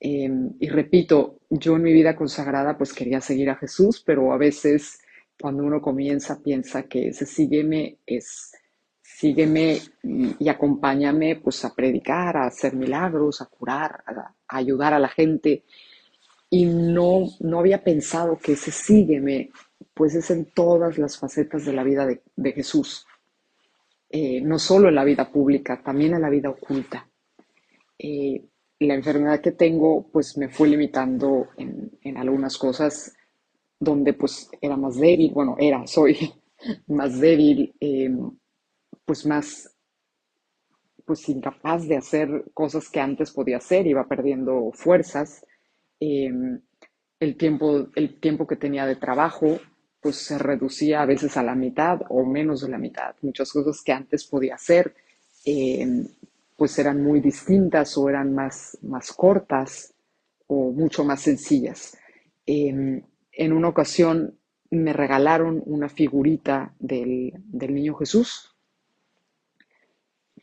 [0.00, 4.38] Eh, y repito, yo en mi vida consagrada pues quería seguir a Jesús, pero a
[4.38, 4.98] veces
[5.40, 8.52] cuando uno comienza piensa que ese sígueme es
[9.02, 14.92] sígueme y, y acompáñame pues a predicar, a hacer milagros, a curar, a, a ayudar
[14.92, 15.64] a la gente.
[16.50, 19.50] Y no, no había pensado que ese sígueme
[19.96, 23.06] pues es en todas las facetas de la vida de, Jesús.
[24.10, 27.08] Eh, no solo en la vida pública, también en la vida oculta.
[27.98, 28.44] Eh,
[28.80, 33.16] la enfermedad que tengo pues me fue limitando en, en, algunas cosas
[33.80, 36.30] donde pues era más débil, bueno, era, soy
[36.88, 38.14] más débil, eh,
[39.02, 39.74] pues más
[41.06, 45.46] pues incapaz de hacer cosas que antes podía hacer, iba perdiendo fuerzas.
[45.98, 46.60] el,
[47.38, 49.58] tiempo, el tiempo que tenía de trabajo
[50.06, 53.16] pues se reducía a veces a la mitad o menos de la mitad.
[53.22, 54.94] Muchas cosas que antes podía hacer,
[55.44, 56.06] eh,
[56.56, 59.94] pues eran muy distintas o eran más, más cortas
[60.46, 61.98] o mucho más sencillas.
[62.46, 64.38] Eh, en una ocasión
[64.70, 68.54] me regalaron una figurita del, del niño Jesús,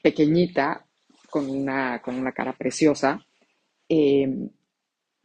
[0.02, 0.86] pequeñita,
[1.30, 3.26] con una, con una cara preciosa.
[3.88, 4.28] Eh,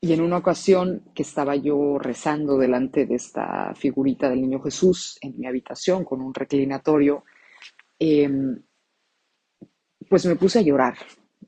[0.01, 5.19] y en una ocasión que estaba yo rezando delante de esta figurita del niño Jesús
[5.21, 7.25] en mi habitación con un reclinatorio,
[7.99, 8.31] eh,
[10.09, 10.95] pues me puse a llorar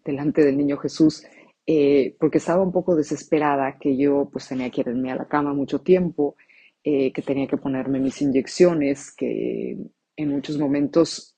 [0.05, 1.23] delante del niño Jesús
[1.67, 5.55] eh, porque estaba un poco desesperada que yo pues tenía que irme a la cama
[5.55, 6.35] mucho tiempo,
[6.83, 9.77] eh, que tenía que ponerme mis inyecciones, que
[10.17, 11.37] en muchos momentos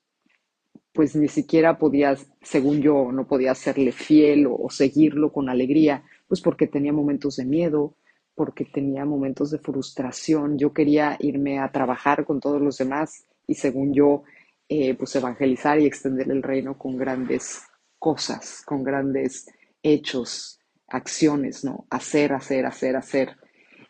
[0.91, 6.03] pues ni siquiera podía, según yo, no podía serle fiel o seguirlo con alegría
[6.33, 7.95] pues porque tenía momentos de miedo,
[8.33, 10.57] porque tenía momentos de frustración.
[10.57, 14.23] Yo quería irme a trabajar con todos los demás y según yo,
[14.67, 17.61] eh, pues evangelizar y extender el reino con grandes
[17.99, 19.45] cosas, con grandes
[19.83, 21.85] hechos, acciones, ¿no?
[21.91, 23.37] Hacer, hacer, hacer, hacer.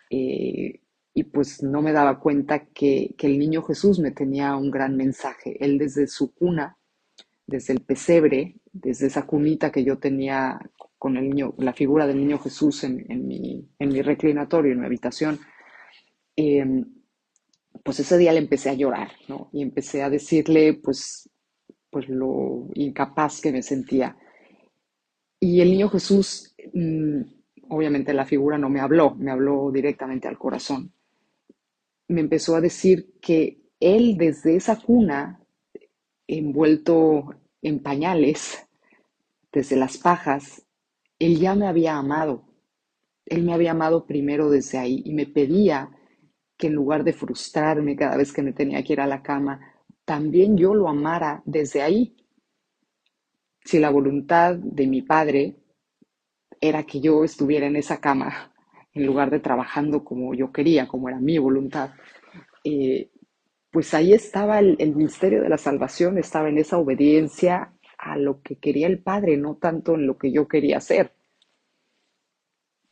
[0.10, 0.82] Eh,
[1.14, 4.98] y pues no me daba cuenta que, que el niño Jesús me tenía un gran
[4.98, 5.56] mensaje.
[5.64, 6.76] Él desde su cuna,
[7.48, 10.60] desde el pesebre, desde esa cunita que yo tenía
[11.04, 14.86] con el niño, la figura del niño Jesús en, mi, en mi, reclinatorio, en mi
[14.86, 15.38] habitación,
[16.38, 16.66] eh,
[17.84, 19.50] pues ese día le empecé a llorar, ¿no?
[19.52, 21.30] Y empecé a decirle, pues,
[21.90, 24.16] pues lo incapaz que me sentía.
[25.42, 27.20] Y el niño Jesús, mm,
[27.68, 30.94] obviamente la figura no me habló, me habló directamente al corazón.
[32.08, 35.42] Me empezó a decir que él desde esa cuna,
[36.28, 38.70] envuelto en pañales,
[39.52, 40.64] desde las pajas,
[41.26, 42.44] él ya me había amado.
[43.26, 45.90] Él me había amado primero desde ahí y me pedía
[46.58, 49.60] que en lugar de frustrarme cada vez que me tenía que ir a la cama,
[50.06, 52.16] también yo lo amara desde ahí.
[53.64, 55.56] Si la voluntad de mi padre
[56.60, 58.54] era que yo estuviera en esa cama
[58.94, 61.92] en lugar de trabajando como yo quería, como era mi voluntad,
[62.64, 63.10] eh,
[63.72, 67.74] pues ahí estaba el, el, misterio de la salvación, estaba en esa obediencia
[68.04, 71.14] a lo que quería el Padre, no tanto en lo que yo quería hacer.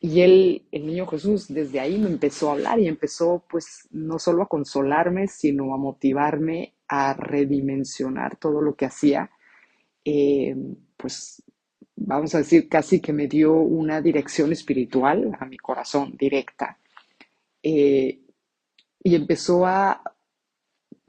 [0.00, 4.18] Y él, el niño Jesús, desde ahí me empezó a hablar y empezó pues no
[4.18, 9.30] solo a consolarme, sino a motivarme a redimensionar todo lo que hacía.
[10.04, 10.56] Eh,
[10.96, 11.42] pues
[11.94, 16.78] vamos a decir, casi que me dio una dirección espiritual a mi corazón directa.
[17.62, 18.18] Eh,
[19.04, 20.02] y empezó a,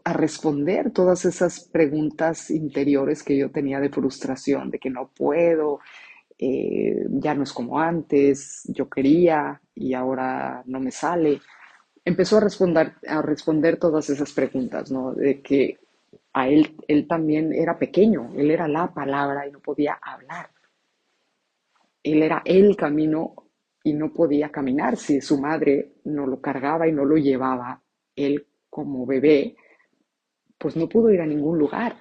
[0.04, 5.80] a responder todas esas preguntas interiores que yo tenía de frustración, de que no puedo,
[6.38, 11.40] eh, ya no es como antes, yo quería y ahora no me sale.
[12.04, 15.14] Empezó a responder, a responder todas esas preguntas, ¿no?
[15.14, 15.80] De que
[16.34, 20.50] a él, él también era pequeño, él era la palabra y no podía hablar.
[22.02, 23.36] Él era el camino
[23.84, 27.82] y no podía caminar si su madre no lo cargaba y no lo llevaba.
[28.16, 29.56] Él como bebé,
[30.64, 31.98] pues no pudo ir a ningún lugar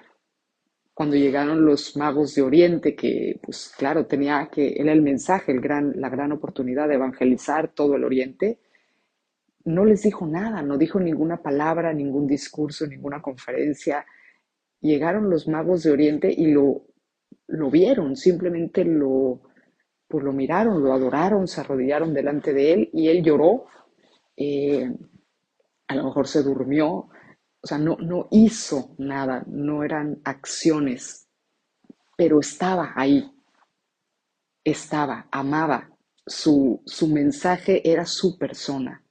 [0.93, 5.59] cuando llegaron los magos de Oriente, que pues claro, tenía que, era el mensaje, el
[5.59, 8.59] gran, la gran oportunidad de evangelizar todo el Oriente,
[9.65, 14.05] no les dijo nada, no dijo ninguna palabra, ningún discurso, ninguna conferencia.
[14.79, 16.85] Llegaron los magos de Oriente y lo,
[17.47, 19.41] lo vieron, simplemente lo,
[20.07, 23.65] pues lo miraron, lo adoraron, se arrodillaron delante de él y él lloró.
[24.37, 24.89] Eh,
[25.87, 27.09] a lo mejor se durmió,
[27.63, 31.29] o sea, no, no hizo nada, no eran acciones,
[32.17, 33.31] pero estaba ahí,
[34.65, 35.89] estaba, amaba,
[36.25, 39.01] su, su mensaje era su persona.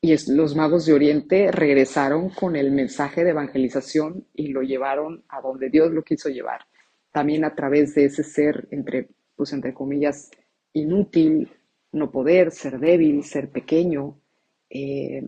[0.00, 5.40] Y los magos de Oriente regresaron con el mensaje de evangelización y lo llevaron a
[5.40, 6.66] donde Dios lo quiso llevar.
[7.10, 10.30] También a través de ese ser, entre, pues entre comillas,
[10.72, 11.50] inútil,
[11.90, 14.20] no poder, ser débil, ser pequeño,
[14.68, 15.22] eh,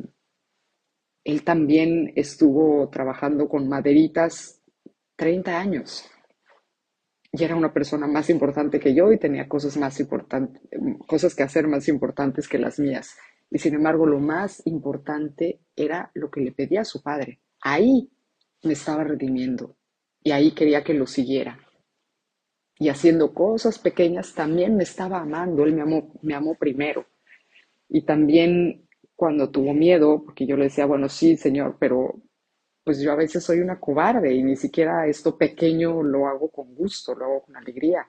[1.26, 4.62] él también estuvo trabajando con maderitas
[5.16, 6.08] 30 años
[7.32, 10.62] y era una persona más importante que yo y tenía cosas más importantes,
[11.08, 13.16] cosas que hacer más importantes que las mías.
[13.50, 17.40] Y sin embargo, lo más importante era lo que le pedía a su padre.
[17.60, 18.08] Ahí
[18.62, 19.74] me estaba redimiendo
[20.22, 21.58] y ahí quería que lo siguiera.
[22.78, 27.04] Y haciendo cosas pequeñas también me estaba amando, él me amó, me amó primero.
[27.88, 28.85] Y también
[29.16, 32.14] cuando tuvo miedo, porque yo le decía, bueno, sí, señor, pero
[32.84, 36.72] pues yo a veces soy una cobarde y ni siquiera esto pequeño lo hago con
[36.74, 38.06] gusto, lo hago con alegría.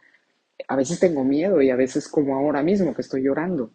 [0.67, 3.71] A veces tengo miedo y a veces como ahora mismo que estoy llorando.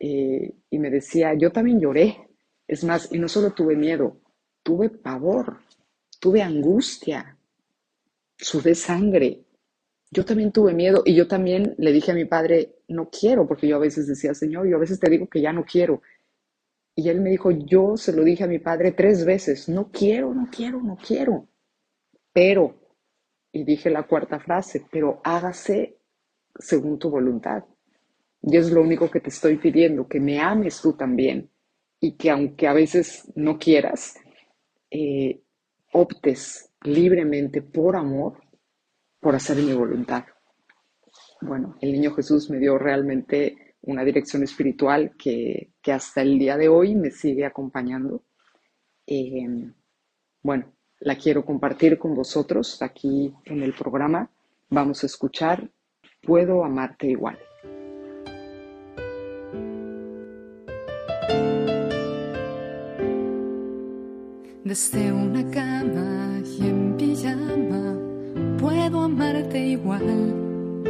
[0.00, 2.16] Eh, y me decía, yo también lloré.
[2.66, 4.16] Es más, y no solo tuve miedo,
[4.62, 5.58] tuve pavor,
[6.18, 7.36] tuve angustia,
[8.36, 9.44] sudé sangre.
[10.10, 13.68] Yo también tuve miedo y yo también le dije a mi padre, no quiero, porque
[13.68, 16.02] yo a veces decía, Señor, yo a veces te digo que ya no quiero.
[17.00, 20.34] Y él me dijo, yo se lo dije a mi padre tres veces, no quiero,
[20.34, 21.48] no quiero, no quiero.
[22.30, 22.74] Pero,
[23.50, 25.96] y dije la cuarta frase, pero hágase
[26.58, 27.64] según tu voluntad.
[28.42, 31.48] Y es lo único que te estoy pidiendo, que me ames tú también.
[32.00, 34.16] Y que aunque a veces no quieras,
[34.90, 35.40] eh,
[35.94, 38.42] optes libremente por amor,
[39.20, 40.24] por hacer mi voluntad.
[41.40, 46.68] Bueno, el niño Jesús me dio realmente una dirección espiritual que, hasta el día de
[46.68, 48.22] hoy me sigue acompañando.
[49.06, 49.72] Eh,
[50.42, 54.30] bueno, la quiero compartir con vosotros aquí en el programa.
[54.68, 55.68] Vamos a escuchar
[56.22, 57.38] Puedo amarte igual.
[64.64, 67.98] Desde una cama y en pijama
[68.58, 70.84] puedo amarte igual.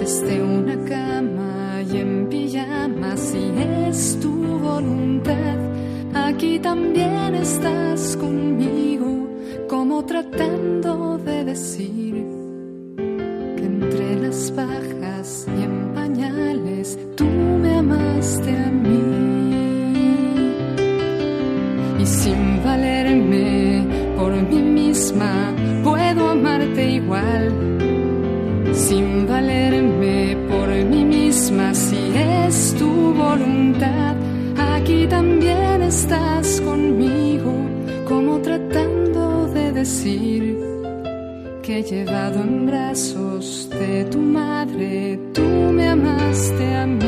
[0.00, 1.63] Desde una cama
[1.94, 3.52] y en pijama si
[3.88, 5.58] es tu voluntad.
[6.12, 9.28] Aquí también estás conmigo,
[9.68, 12.14] como tratando de decir
[13.56, 19.03] que entre las bajas y en pañales tú me amaste a mí.
[41.62, 47.04] Que llevado en brazos de tu madre, tú me amaste a mí.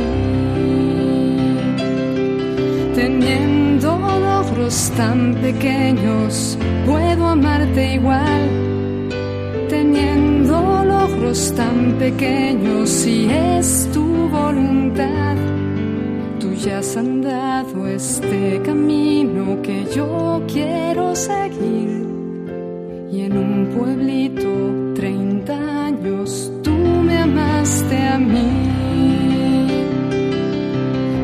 [2.94, 8.50] Teniendo logros tan pequeños, puedo amarte igual.
[9.70, 15.36] Teniendo logros tan pequeños, si es tu voluntad
[16.66, 21.95] ya has andado este camino que yo quiero seguir.
[23.16, 29.68] Y en un pueblito, 30 años, tú me amaste a mí.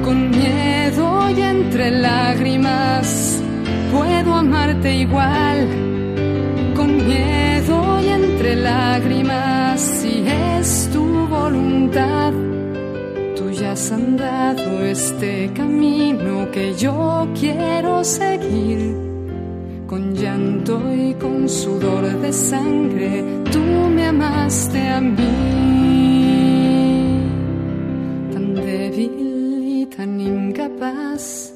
[0.03, 3.43] Con miedo y entre lágrimas,
[3.93, 5.69] puedo amarte igual.
[6.75, 12.33] Con miedo y entre lágrimas, si es tu voluntad
[13.73, 19.12] has andado este camino que yo quiero seguir.
[20.23, 25.19] Llanto y con sudor de sangre, tú me amaste a mí.
[28.33, 31.53] Tan débil y tan incapaz,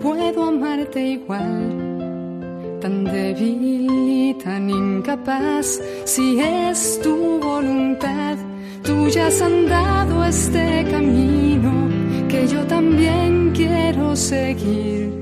[0.00, 2.78] puedo amarte igual.
[2.80, 8.38] Tan débil y tan incapaz, si es tu voluntad
[8.82, 11.90] Tú ya has andado este camino
[12.30, 15.19] que yo también quiero seguir.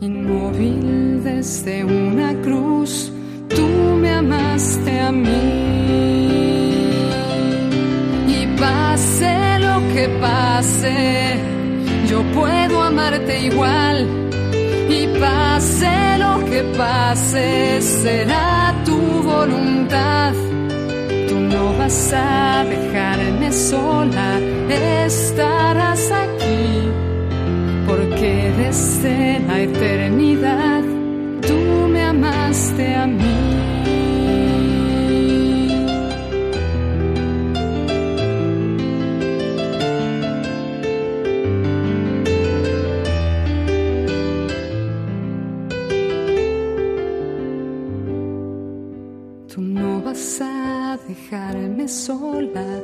[0.00, 3.12] Inmóvil desde una cruz,
[3.48, 3.66] tú
[4.00, 5.28] me amaste a mí.
[8.28, 11.36] Y pase lo que pase,
[12.08, 14.06] yo puedo amarte igual.
[14.88, 20.34] Y pase lo que pase, será tu voluntad
[21.56, 24.38] no vas a dejarme sola,
[24.68, 26.45] estarás aquí,
[28.76, 30.82] desde la eternidad
[31.40, 33.56] tú me amaste a mí.
[51.88, 52.82] sola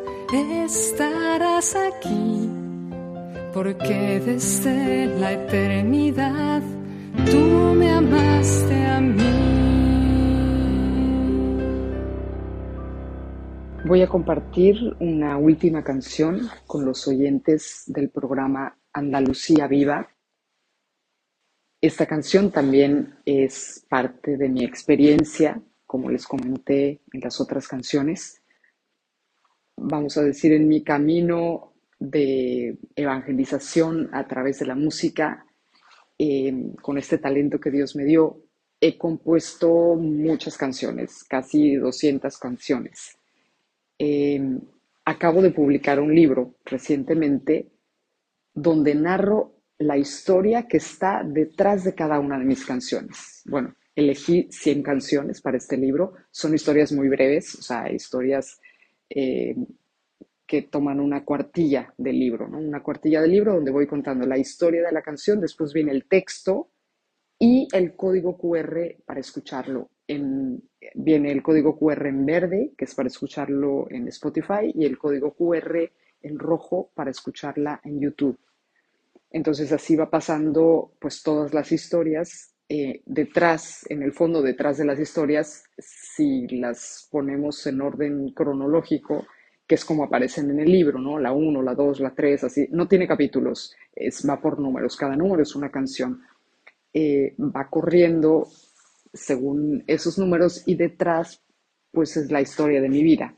[0.64, 2.48] estarás aquí,
[3.52, 6.62] porque desde la eternidad
[7.30, 9.22] tú me amaste a mí.
[13.84, 20.08] Voy a compartir una última canción con los oyentes del programa Andalucía Viva.
[21.80, 28.42] Esta canción también es parte de mi experiencia, como les comenté en las otras canciones
[29.82, 31.71] vamos a decir, en mi camino
[32.10, 35.46] de evangelización a través de la música,
[36.18, 38.42] em, con este talento que Dios me dio,
[38.80, 43.16] he compuesto muchas canciones, casi 200 canciones.
[43.98, 44.60] Em,
[45.04, 47.70] acabo de publicar un libro recientemente
[48.52, 53.42] donde narro la historia que está detrás de cada una de mis canciones.
[53.44, 56.14] Bueno, elegí 100 canciones para este libro.
[56.30, 58.60] Son historias muy breves, o sea, historias
[59.08, 59.54] eh,
[60.52, 62.58] que toman una cuartilla del libro, ¿no?
[62.58, 66.04] Una cuartilla del libro donde voy contando la historia de la canción, después viene el
[66.04, 66.68] texto
[67.38, 69.88] y el código QR para escucharlo.
[70.06, 70.62] En,
[70.94, 75.32] viene el código QR en verde, que es para escucharlo en Spotify, y el código
[75.32, 75.90] QR
[76.20, 78.38] en rojo para escucharla en YouTube.
[79.30, 84.84] Entonces así va pasando pues todas las historias eh, detrás, en el fondo detrás de
[84.84, 89.24] las historias, si las ponemos en orden cronológico,
[89.72, 91.18] que es como aparecen en el libro, ¿no?
[91.18, 92.66] La 1, la 2, la 3, así.
[92.72, 96.20] No tiene capítulos, es, va por números, cada número es una canción.
[96.92, 98.48] Eh, va corriendo
[99.14, 101.42] según esos números y detrás,
[101.90, 103.34] pues es la historia de mi vida.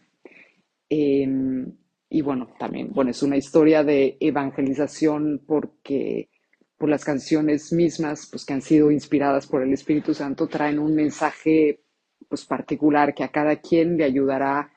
[0.88, 1.72] Em,
[2.10, 6.30] y bueno, también, bueno, es una historia de evangelización porque
[6.76, 10.96] por las canciones mismas, pues que han sido inspiradas por el Espíritu Santo, traen un
[10.96, 11.84] mensaje
[12.28, 14.73] pues particular que a cada quien le ayudará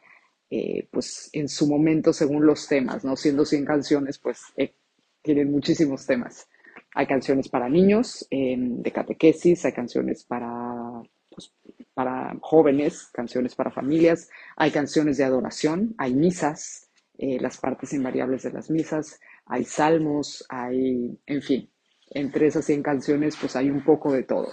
[0.49, 3.17] eh, pues en su momento según los temas, ¿no?
[3.17, 4.75] Siendo 100 canciones, pues eh,
[5.21, 6.47] tienen muchísimos temas.
[6.95, 11.53] Hay canciones para niños em, de catequesis, hay canciones para, pues,
[11.93, 18.43] para jóvenes, canciones para familias, hay canciones de adoración, hay misas, eh, las partes invariables
[18.43, 21.69] de las misas, hay salmos, hay, en fin,
[22.11, 24.49] entre esas 100 canciones pues hay un poco de todo.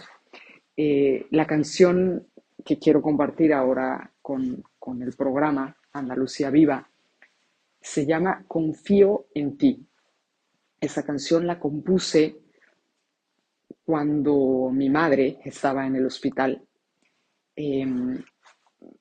[0.77, 2.27] la canción
[2.65, 6.89] que quiero compartir ahora con, con el programa Andalucía Viva,
[7.81, 9.87] se llama Confío en ti.
[10.81, 12.37] Esa canción la compuse
[13.85, 16.63] cuando mi madre estaba en el hospital
[17.57, 18.21] Em,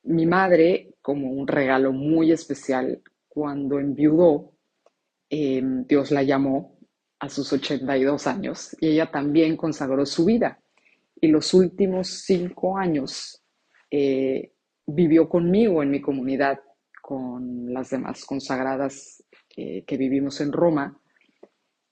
[0.04, 4.52] mi madre, como un regalo muy especial, cuando enviudó,
[5.30, 6.78] em, Dios la llamó
[7.20, 10.60] a sus 82 años y ella también consagró su vida.
[11.20, 13.42] Y los últimos cinco años
[13.90, 14.52] eh,
[14.86, 16.60] vivió conmigo en mi comunidad,
[17.14, 19.24] con las demás consagradas
[19.56, 20.98] eh, que vivimos en Roma.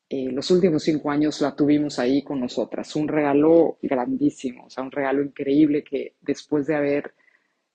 [0.10, 2.96] Eh, los últimos cinco años la tuvimos ahí con nosotras.
[2.96, 7.14] Un regalo grandísimo, o sea, un regalo increíble que después de haber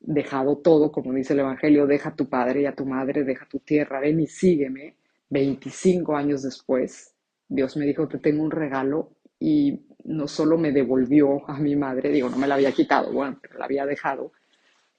[0.01, 3.47] dejado todo, como dice el Evangelio, deja a tu padre y a tu madre, deja
[3.49, 4.97] tu tierra, ven y sígueme.
[5.31, 7.15] 25 años después,
[7.49, 12.11] Dios me dijo, te tengo un regalo y no solo me devolvió a mi madre,
[12.11, 14.33] digo, no me la había quitado, bueno, pero la había dejado,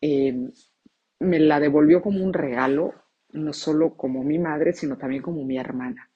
[0.01, 0.49] eh,
[1.19, 2.93] me la devolvió como un regalo,
[3.33, 6.09] no solo como mi madre, sino también como mi hermana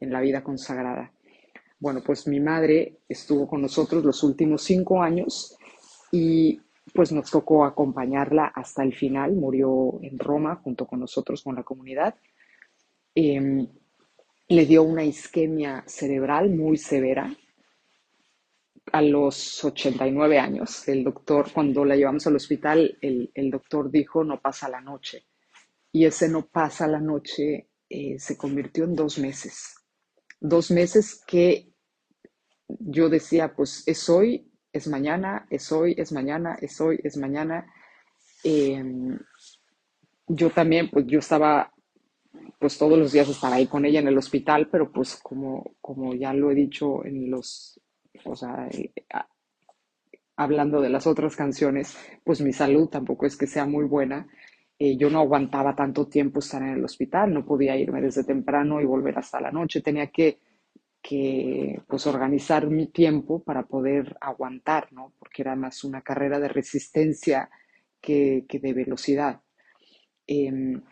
[0.00, 1.12] en la vida consagrada.
[1.78, 5.56] Bueno, pues mi madre estuvo con nosotros los últimos cinco años
[6.12, 6.60] y
[6.94, 9.32] pues nos tocó acompañarla hasta el final.
[9.34, 12.14] Murió en Roma junto con nosotros, con la comunidad.
[13.14, 13.66] Em,
[14.48, 17.34] le dio una isquemia cerebral muy severa
[18.92, 20.86] a los 89 años.
[20.88, 25.26] El doctor, cuando la llevamos al hospital, el, el doctor dijo no pasa la noche.
[25.92, 29.76] Y ese no pasa la noche eh, se convirtió en dos meses
[30.40, 31.72] dos meses que
[32.68, 37.66] yo decía, pues es hoy, es mañana, es hoy, es mañana, es hoy, es mañana.
[38.44, 39.18] Em,
[40.28, 41.72] yo también, pues yo estaba,
[42.58, 46.14] pues todos los días estaba ahí con ella en el hospital, pero pues como, como
[46.14, 47.80] ya lo he dicho en los,
[48.26, 48.92] o sea, eh,
[50.36, 54.26] hablando de las otras canciones, pues mi salud tampoco es que sea muy buena.
[54.78, 58.80] Eh, yo no aguantaba tanto tiempo estar en el hospital, no podía irme desde temprano
[58.80, 60.38] y volver hasta la noche, tenía que,
[61.00, 65.14] que pues, organizar mi tiempo para poder aguantar, ¿no?
[65.18, 67.48] porque era más una carrera de resistencia
[68.00, 69.40] que, que de velocidad.
[70.26, 70.82] Em,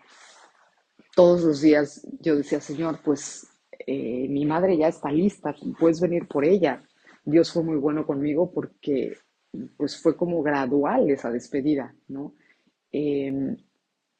[1.14, 3.46] todos los días yo decía, Señor, pues
[3.86, 6.82] eh, mi madre ya está lista, puedes venir por ella.
[7.24, 9.16] Dios fue muy bueno conmigo porque
[9.76, 12.34] pues fue como gradual esa despedida, ¿no?
[12.90, 13.56] Em,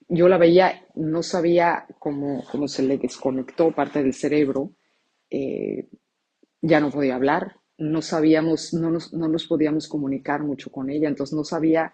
[0.08, 4.72] yo la veía, no sabía cómo, cómo se le desconectó parte del cerebro,
[5.30, 5.88] eh,
[6.60, 11.08] ya no podía hablar, no sabíamos, no nos, no nos podíamos comunicar mucho con ella,
[11.08, 11.92] entonces no sabía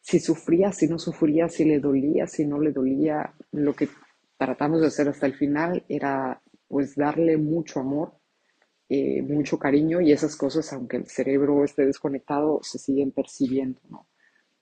[0.00, 3.32] si sufría, si no sufría, si le dolía, si no le dolía.
[3.52, 3.88] Lo que
[4.36, 8.12] tratamos de hacer hasta el final era pues darle mucho amor,
[8.88, 14.06] eh, mucho cariño y esas cosas, aunque el cerebro esté desconectado, se siguen percibiendo, ¿no?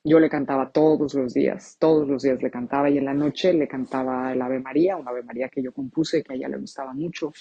[0.04, 3.52] Yo le cantaba todos los días, todos los días le cantaba y en la noche
[3.52, 6.58] le cantaba el Ave María, una Ave María que yo compuse, que a ella le
[6.58, 7.32] gustaba mucho,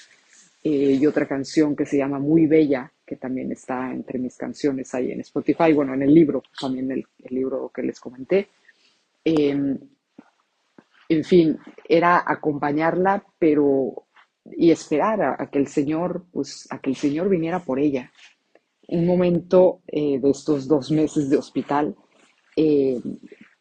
[0.63, 4.93] eh, y otra canción que se llama Muy Bella, que también está entre mis canciones
[4.93, 8.49] ahí en Spotify, bueno, en el libro, también el, libro que les comenté.
[9.23, 9.77] Em,
[11.09, 11.57] en fin,
[11.89, 14.05] era acompañarla, pero
[14.46, 18.12] y esperar a, que el Señor, pues, a que el Señor viniera por ella.
[18.88, 21.96] Un momento eh, de estos dos meses de hospital
[22.56, 23.00] eh,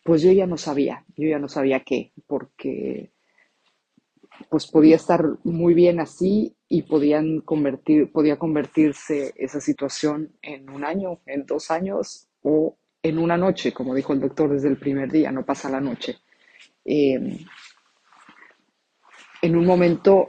[0.04, 3.12] pues yo ya no sabía, yo ya no sabía qué, porque
[4.48, 10.84] pues podía estar muy bien así y podían convertir, podía convertirse esa situación en un
[10.84, 15.12] año, en dos años o en una noche, como dijo el doctor desde el primer
[15.12, 16.16] día, no pasa la noche.
[16.84, 17.38] Eh,
[19.42, 20.28] en un momento,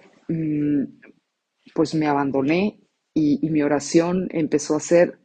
[1.73, 2.79] pues me abandoné
[3.13, 5.19] y, y mi oración empezó a ser,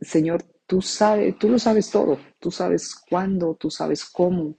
[0.00, 4.58] Señor, tú sabes, tú lo sabes todo, tú sabes cuándo, tú sabes cómo.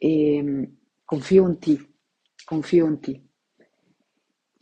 [0.00, 1.78] Em, confío en ti,
[2.46, 3.22] confío en ti.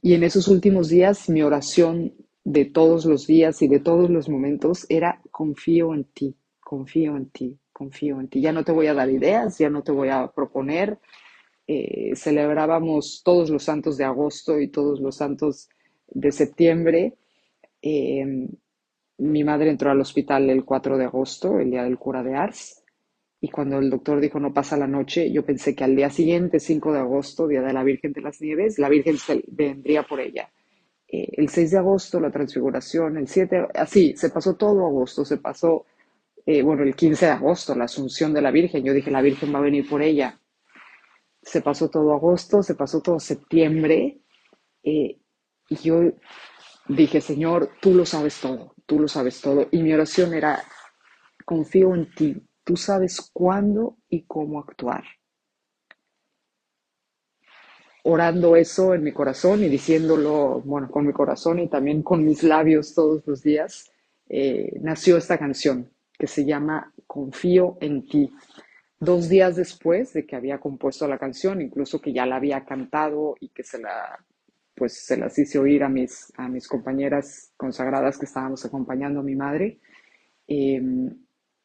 [0.02, 2.14] Y en esos últimos días mi oración
[2.44, 7.30] de todos los días y de todos los momentos era confío en ti, confío en
[7.30, 8.40] ti, confío en ti.
[8.40, 10.98] Ya no te voy a dar ideas, ya no te voy a proponer.
[11.72, 15.68] Eh, celebrábamos todos los santos de agosto y todos los santos
[16.08, 17.14] de septiembre.
[17.80, 18.48] Em,
[19.18, 22.82] mi madre entró al hospital el 4 de agosto, el día del cura de Ars,
[23.40, 26.58] y cuando el doctor dijo no pasa la noche, yo pensé que al día siguiente,
[26.58, 29.16] 5 de agosto, día de la Virgen de las Nieves, la Virgen
[29.46, 30.50] vendría por ella.
[31.06, 35.36] Eh, el 6 de agosto, la transfiguración, el 7, así, se pasó todo agosto, se
[35.36, 35.86] pasó,
[36.44, 39.54] eh, bueno, el 15 de agosto, la asunción de la Virgen, yo dije, la Virgen
[39.54, 40.36] va a venir por ella.
[41.42, 44.20] Se pasó todo agosto, se pasó todo septiembre,
[44.82, 45.18] eh,
[45.68, 46.12] y yo
[46.88, 49.68] dije, Señor, tú lo sabes todo, tú lo sabes todo.
[49.70, 50.62] Y mi oración era,
[51.44, 55.04] confío en ti, tú sabes cuándo y cómo actuar.
[58.02, 62.42] Orando eso en mi corazón y diciéndolo, bueno, con mi corazón y también con mis
[62.42, 63.90] labios todos los días,
[64.28, 65.90] eh, nació esta canción.
[66.18, 68.30] que se llama Confío en ti.
[69.02, 73.34] Dos días después de que había compuesto la canción, incluso que ya la había cantado
[73.40, 74.22] y que se la
[74.74, 79.22] pues se las hice oír a mis, a mis compañeras consagradas que estábamos acompañando a
[79.22, 79.78] mi madre.
[80.46, 81.14] Em,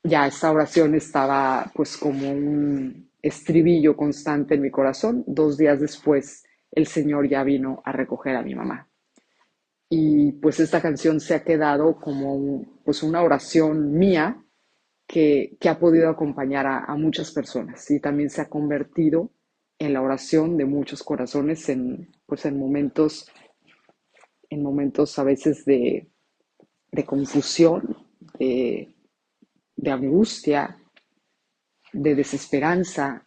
[0.03, 5.23] ya esta oración estaba pues como un estribillo constante en mi corazón.
[5.27, 8.87] Dos días después el Señor ya vino a recoger a mi mamá.
[9.89, 14.44] Y pues esta canción se ha quedado como pues una oración mía
[15.07, 19.31] que, ha podido acompañar a, a, muchas personas y también se ha convertido
[19.77, 23.29] en la oración de muchos corazones en, pues en momentos,
[24.49, 26.09] en momentos a veces de,
[26.91, 27.97] de confusión,
[28.39, 28.95] de,
[29.75, 30.77] de angustia,
[31.91, 33.25] de desesperanza,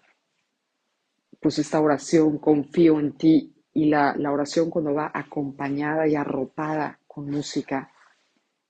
[1.41, 6.99] pues esta oración, confío en ti, y la, la, oración cuando va acompañada y arropada
[7.07, 7.93] con música,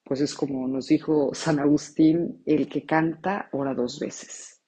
[0.08, 4.62] pues es como nos dijo San Agustín, el que canta ora dos veces.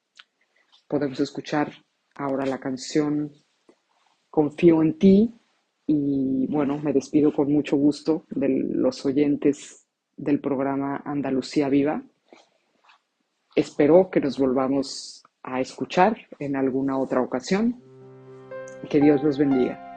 [0.87, 1.73] Podemos escuchar
[2.15, 3.33] ahora la canción
[4.29, 5.35] Confío en ti
[5.87, 9.87] y bueno, me despido con mucho gusto de los oyentes
[10.17, 12.03] del programa Andalucía Viva.
[13.57, 17.83] Espero que nos volvamos a escuchar en alguna otra ocasión.
[18.89, 19.90] Que Dios los bendiga.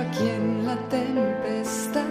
[0.00, 2.02] Aquí en la tempestad,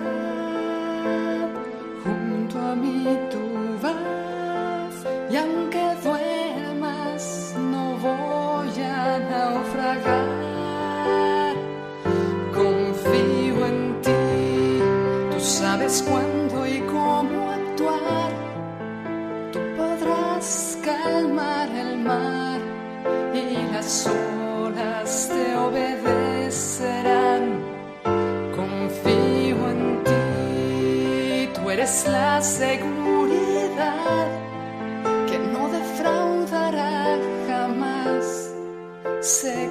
[2.03, 3.39] junto a mí tú
[3.81, 4.95] vas,
[5.31, 10.27] y aunque duermas, no voy a naufragar.
[12.53, 14.81] Confío en ti,
[15.31, 18.31] tú sabes cuándo y cómo actuar.
[19.51, 22.59] Tú podrás calmar el mar
[23.33, 24.28] y las olas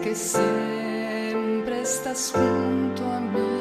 [0.09, 3.58] que siempre estás junto a mí,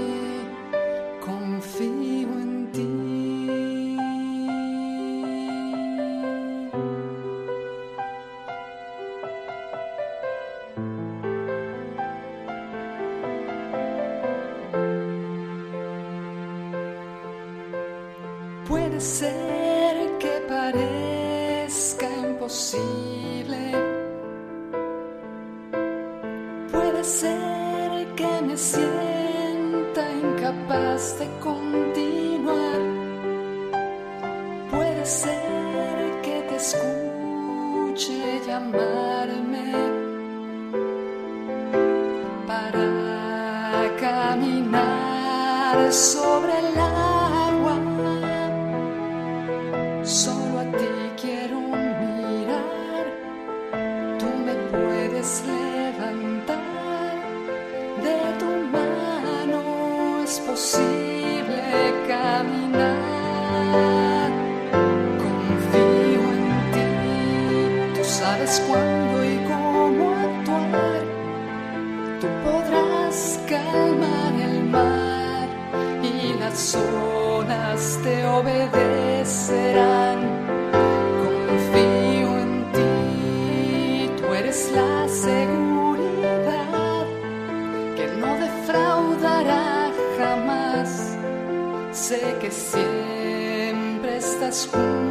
[94.51, 95.06] siempre estás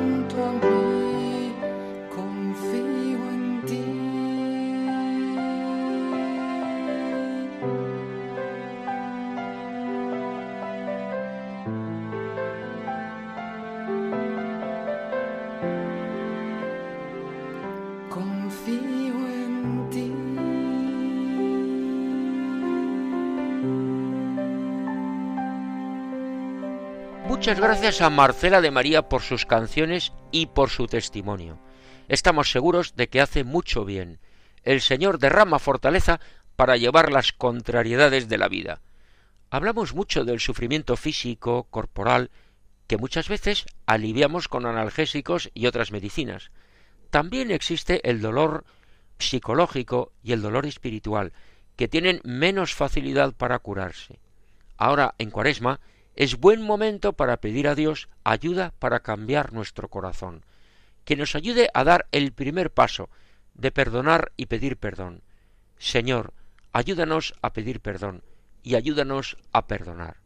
[27.46, 31.60] Muchas gracias a Marcela de María por sus canciones y por su testimonio.
[32.08, 34.18] estamos seguros de que hace mucho bien.
[34.64, 36.18] El Señor derrama fortaleza
[36.56, 38.80] para llevar las contrariedades de la vida.
[39.48, 42.32] Hablamos mucho del sufrimiento físico, corporal,
[42.88, 46.50] que muchas veces aliviamos con analgésicos y otras medicinas.
[47.10, 48.64] También existe el dolor
[49.20, 51.32] psicológico y el dolor espiritual,
[51.76, 54.18] que tienen menos facilidad para curarse.
[54.76, 55.78] Ahora, en Cuaresma,
[56.16, 60.44] es buen momento para pedir a Dios ayuda para cambiar nuestro corazón,
[61.04, 63.10] que nos ayude a dar el primer paso
[63.52, 65.22] de perdonar y pedir perdón.
[65.76, 66.32] Señor,
[66.72, 68.22] ayúdanos a pedir perdón
[68.62, 70.16] y ayúdanos a perdonar.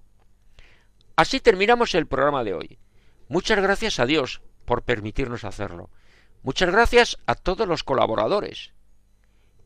[1.17, 2.79] Así terminamos el programa de hoy.
[3.29, 5.91] Muchas gracias a Dios por permitirnos hacerlo.
[6.43, 8.73] Muchas gracias a todos los colaboradores.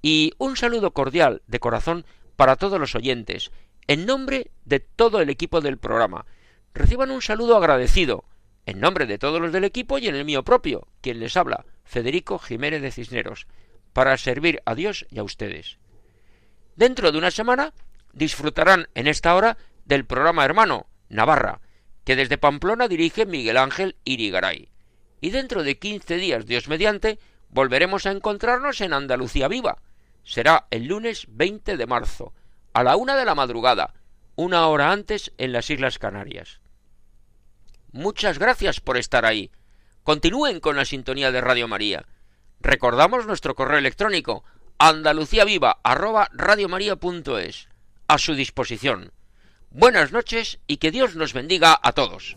[0.00, 2.06] Y un saludo cordial de corazón
[2.36, 3.52] para todos los oyentes,
[3.86, 6.26] en nombre de todo el equipo del programa.
[6.72, 8.24] Reciban un saludo agradecido,
[8.66, 11.64] en nombre de todos los del equipo y en el mío propio, quien les habla,
[11.84, 13.46] Federico Jiménez de Cisneros,
[13.92, 15.78] para servir a Dios y a ustedes.
[16.76, 17.72] Dentro de una semana
[18.12, 21.60] disfrutarán en esta hora del programa hermano, Navarra,
[22.04, 24.70] que desde Pamplona dirige Miguel Ángel Irigaray.
[25.20, 27.18] Y dentro de quince días, Dios mediante,
[27.48, 29.80] volveremos a encontrarnos en Andalucía Viva.
[30.22, 32.32] Será el lunes 20 de marzo,
[32.74, 33.94] a la una de la madrugada,
[34.36, 36.60] una hora antes en las Islas Canarias.
[37.92, 39.52] Muchas gracias por estar ahí.
[40.02, 42.04] Continúen con la sintonía de Radio María.
[42.60, 44.42] Recordamos nuestro correo electrónico
[44.78, 47.68] andaluciaviva@radiomaria.es
[48.08, 49.12] a su disposición.
[49.70, 52.36] Buenas noches y que Dios nos bendiga a todos.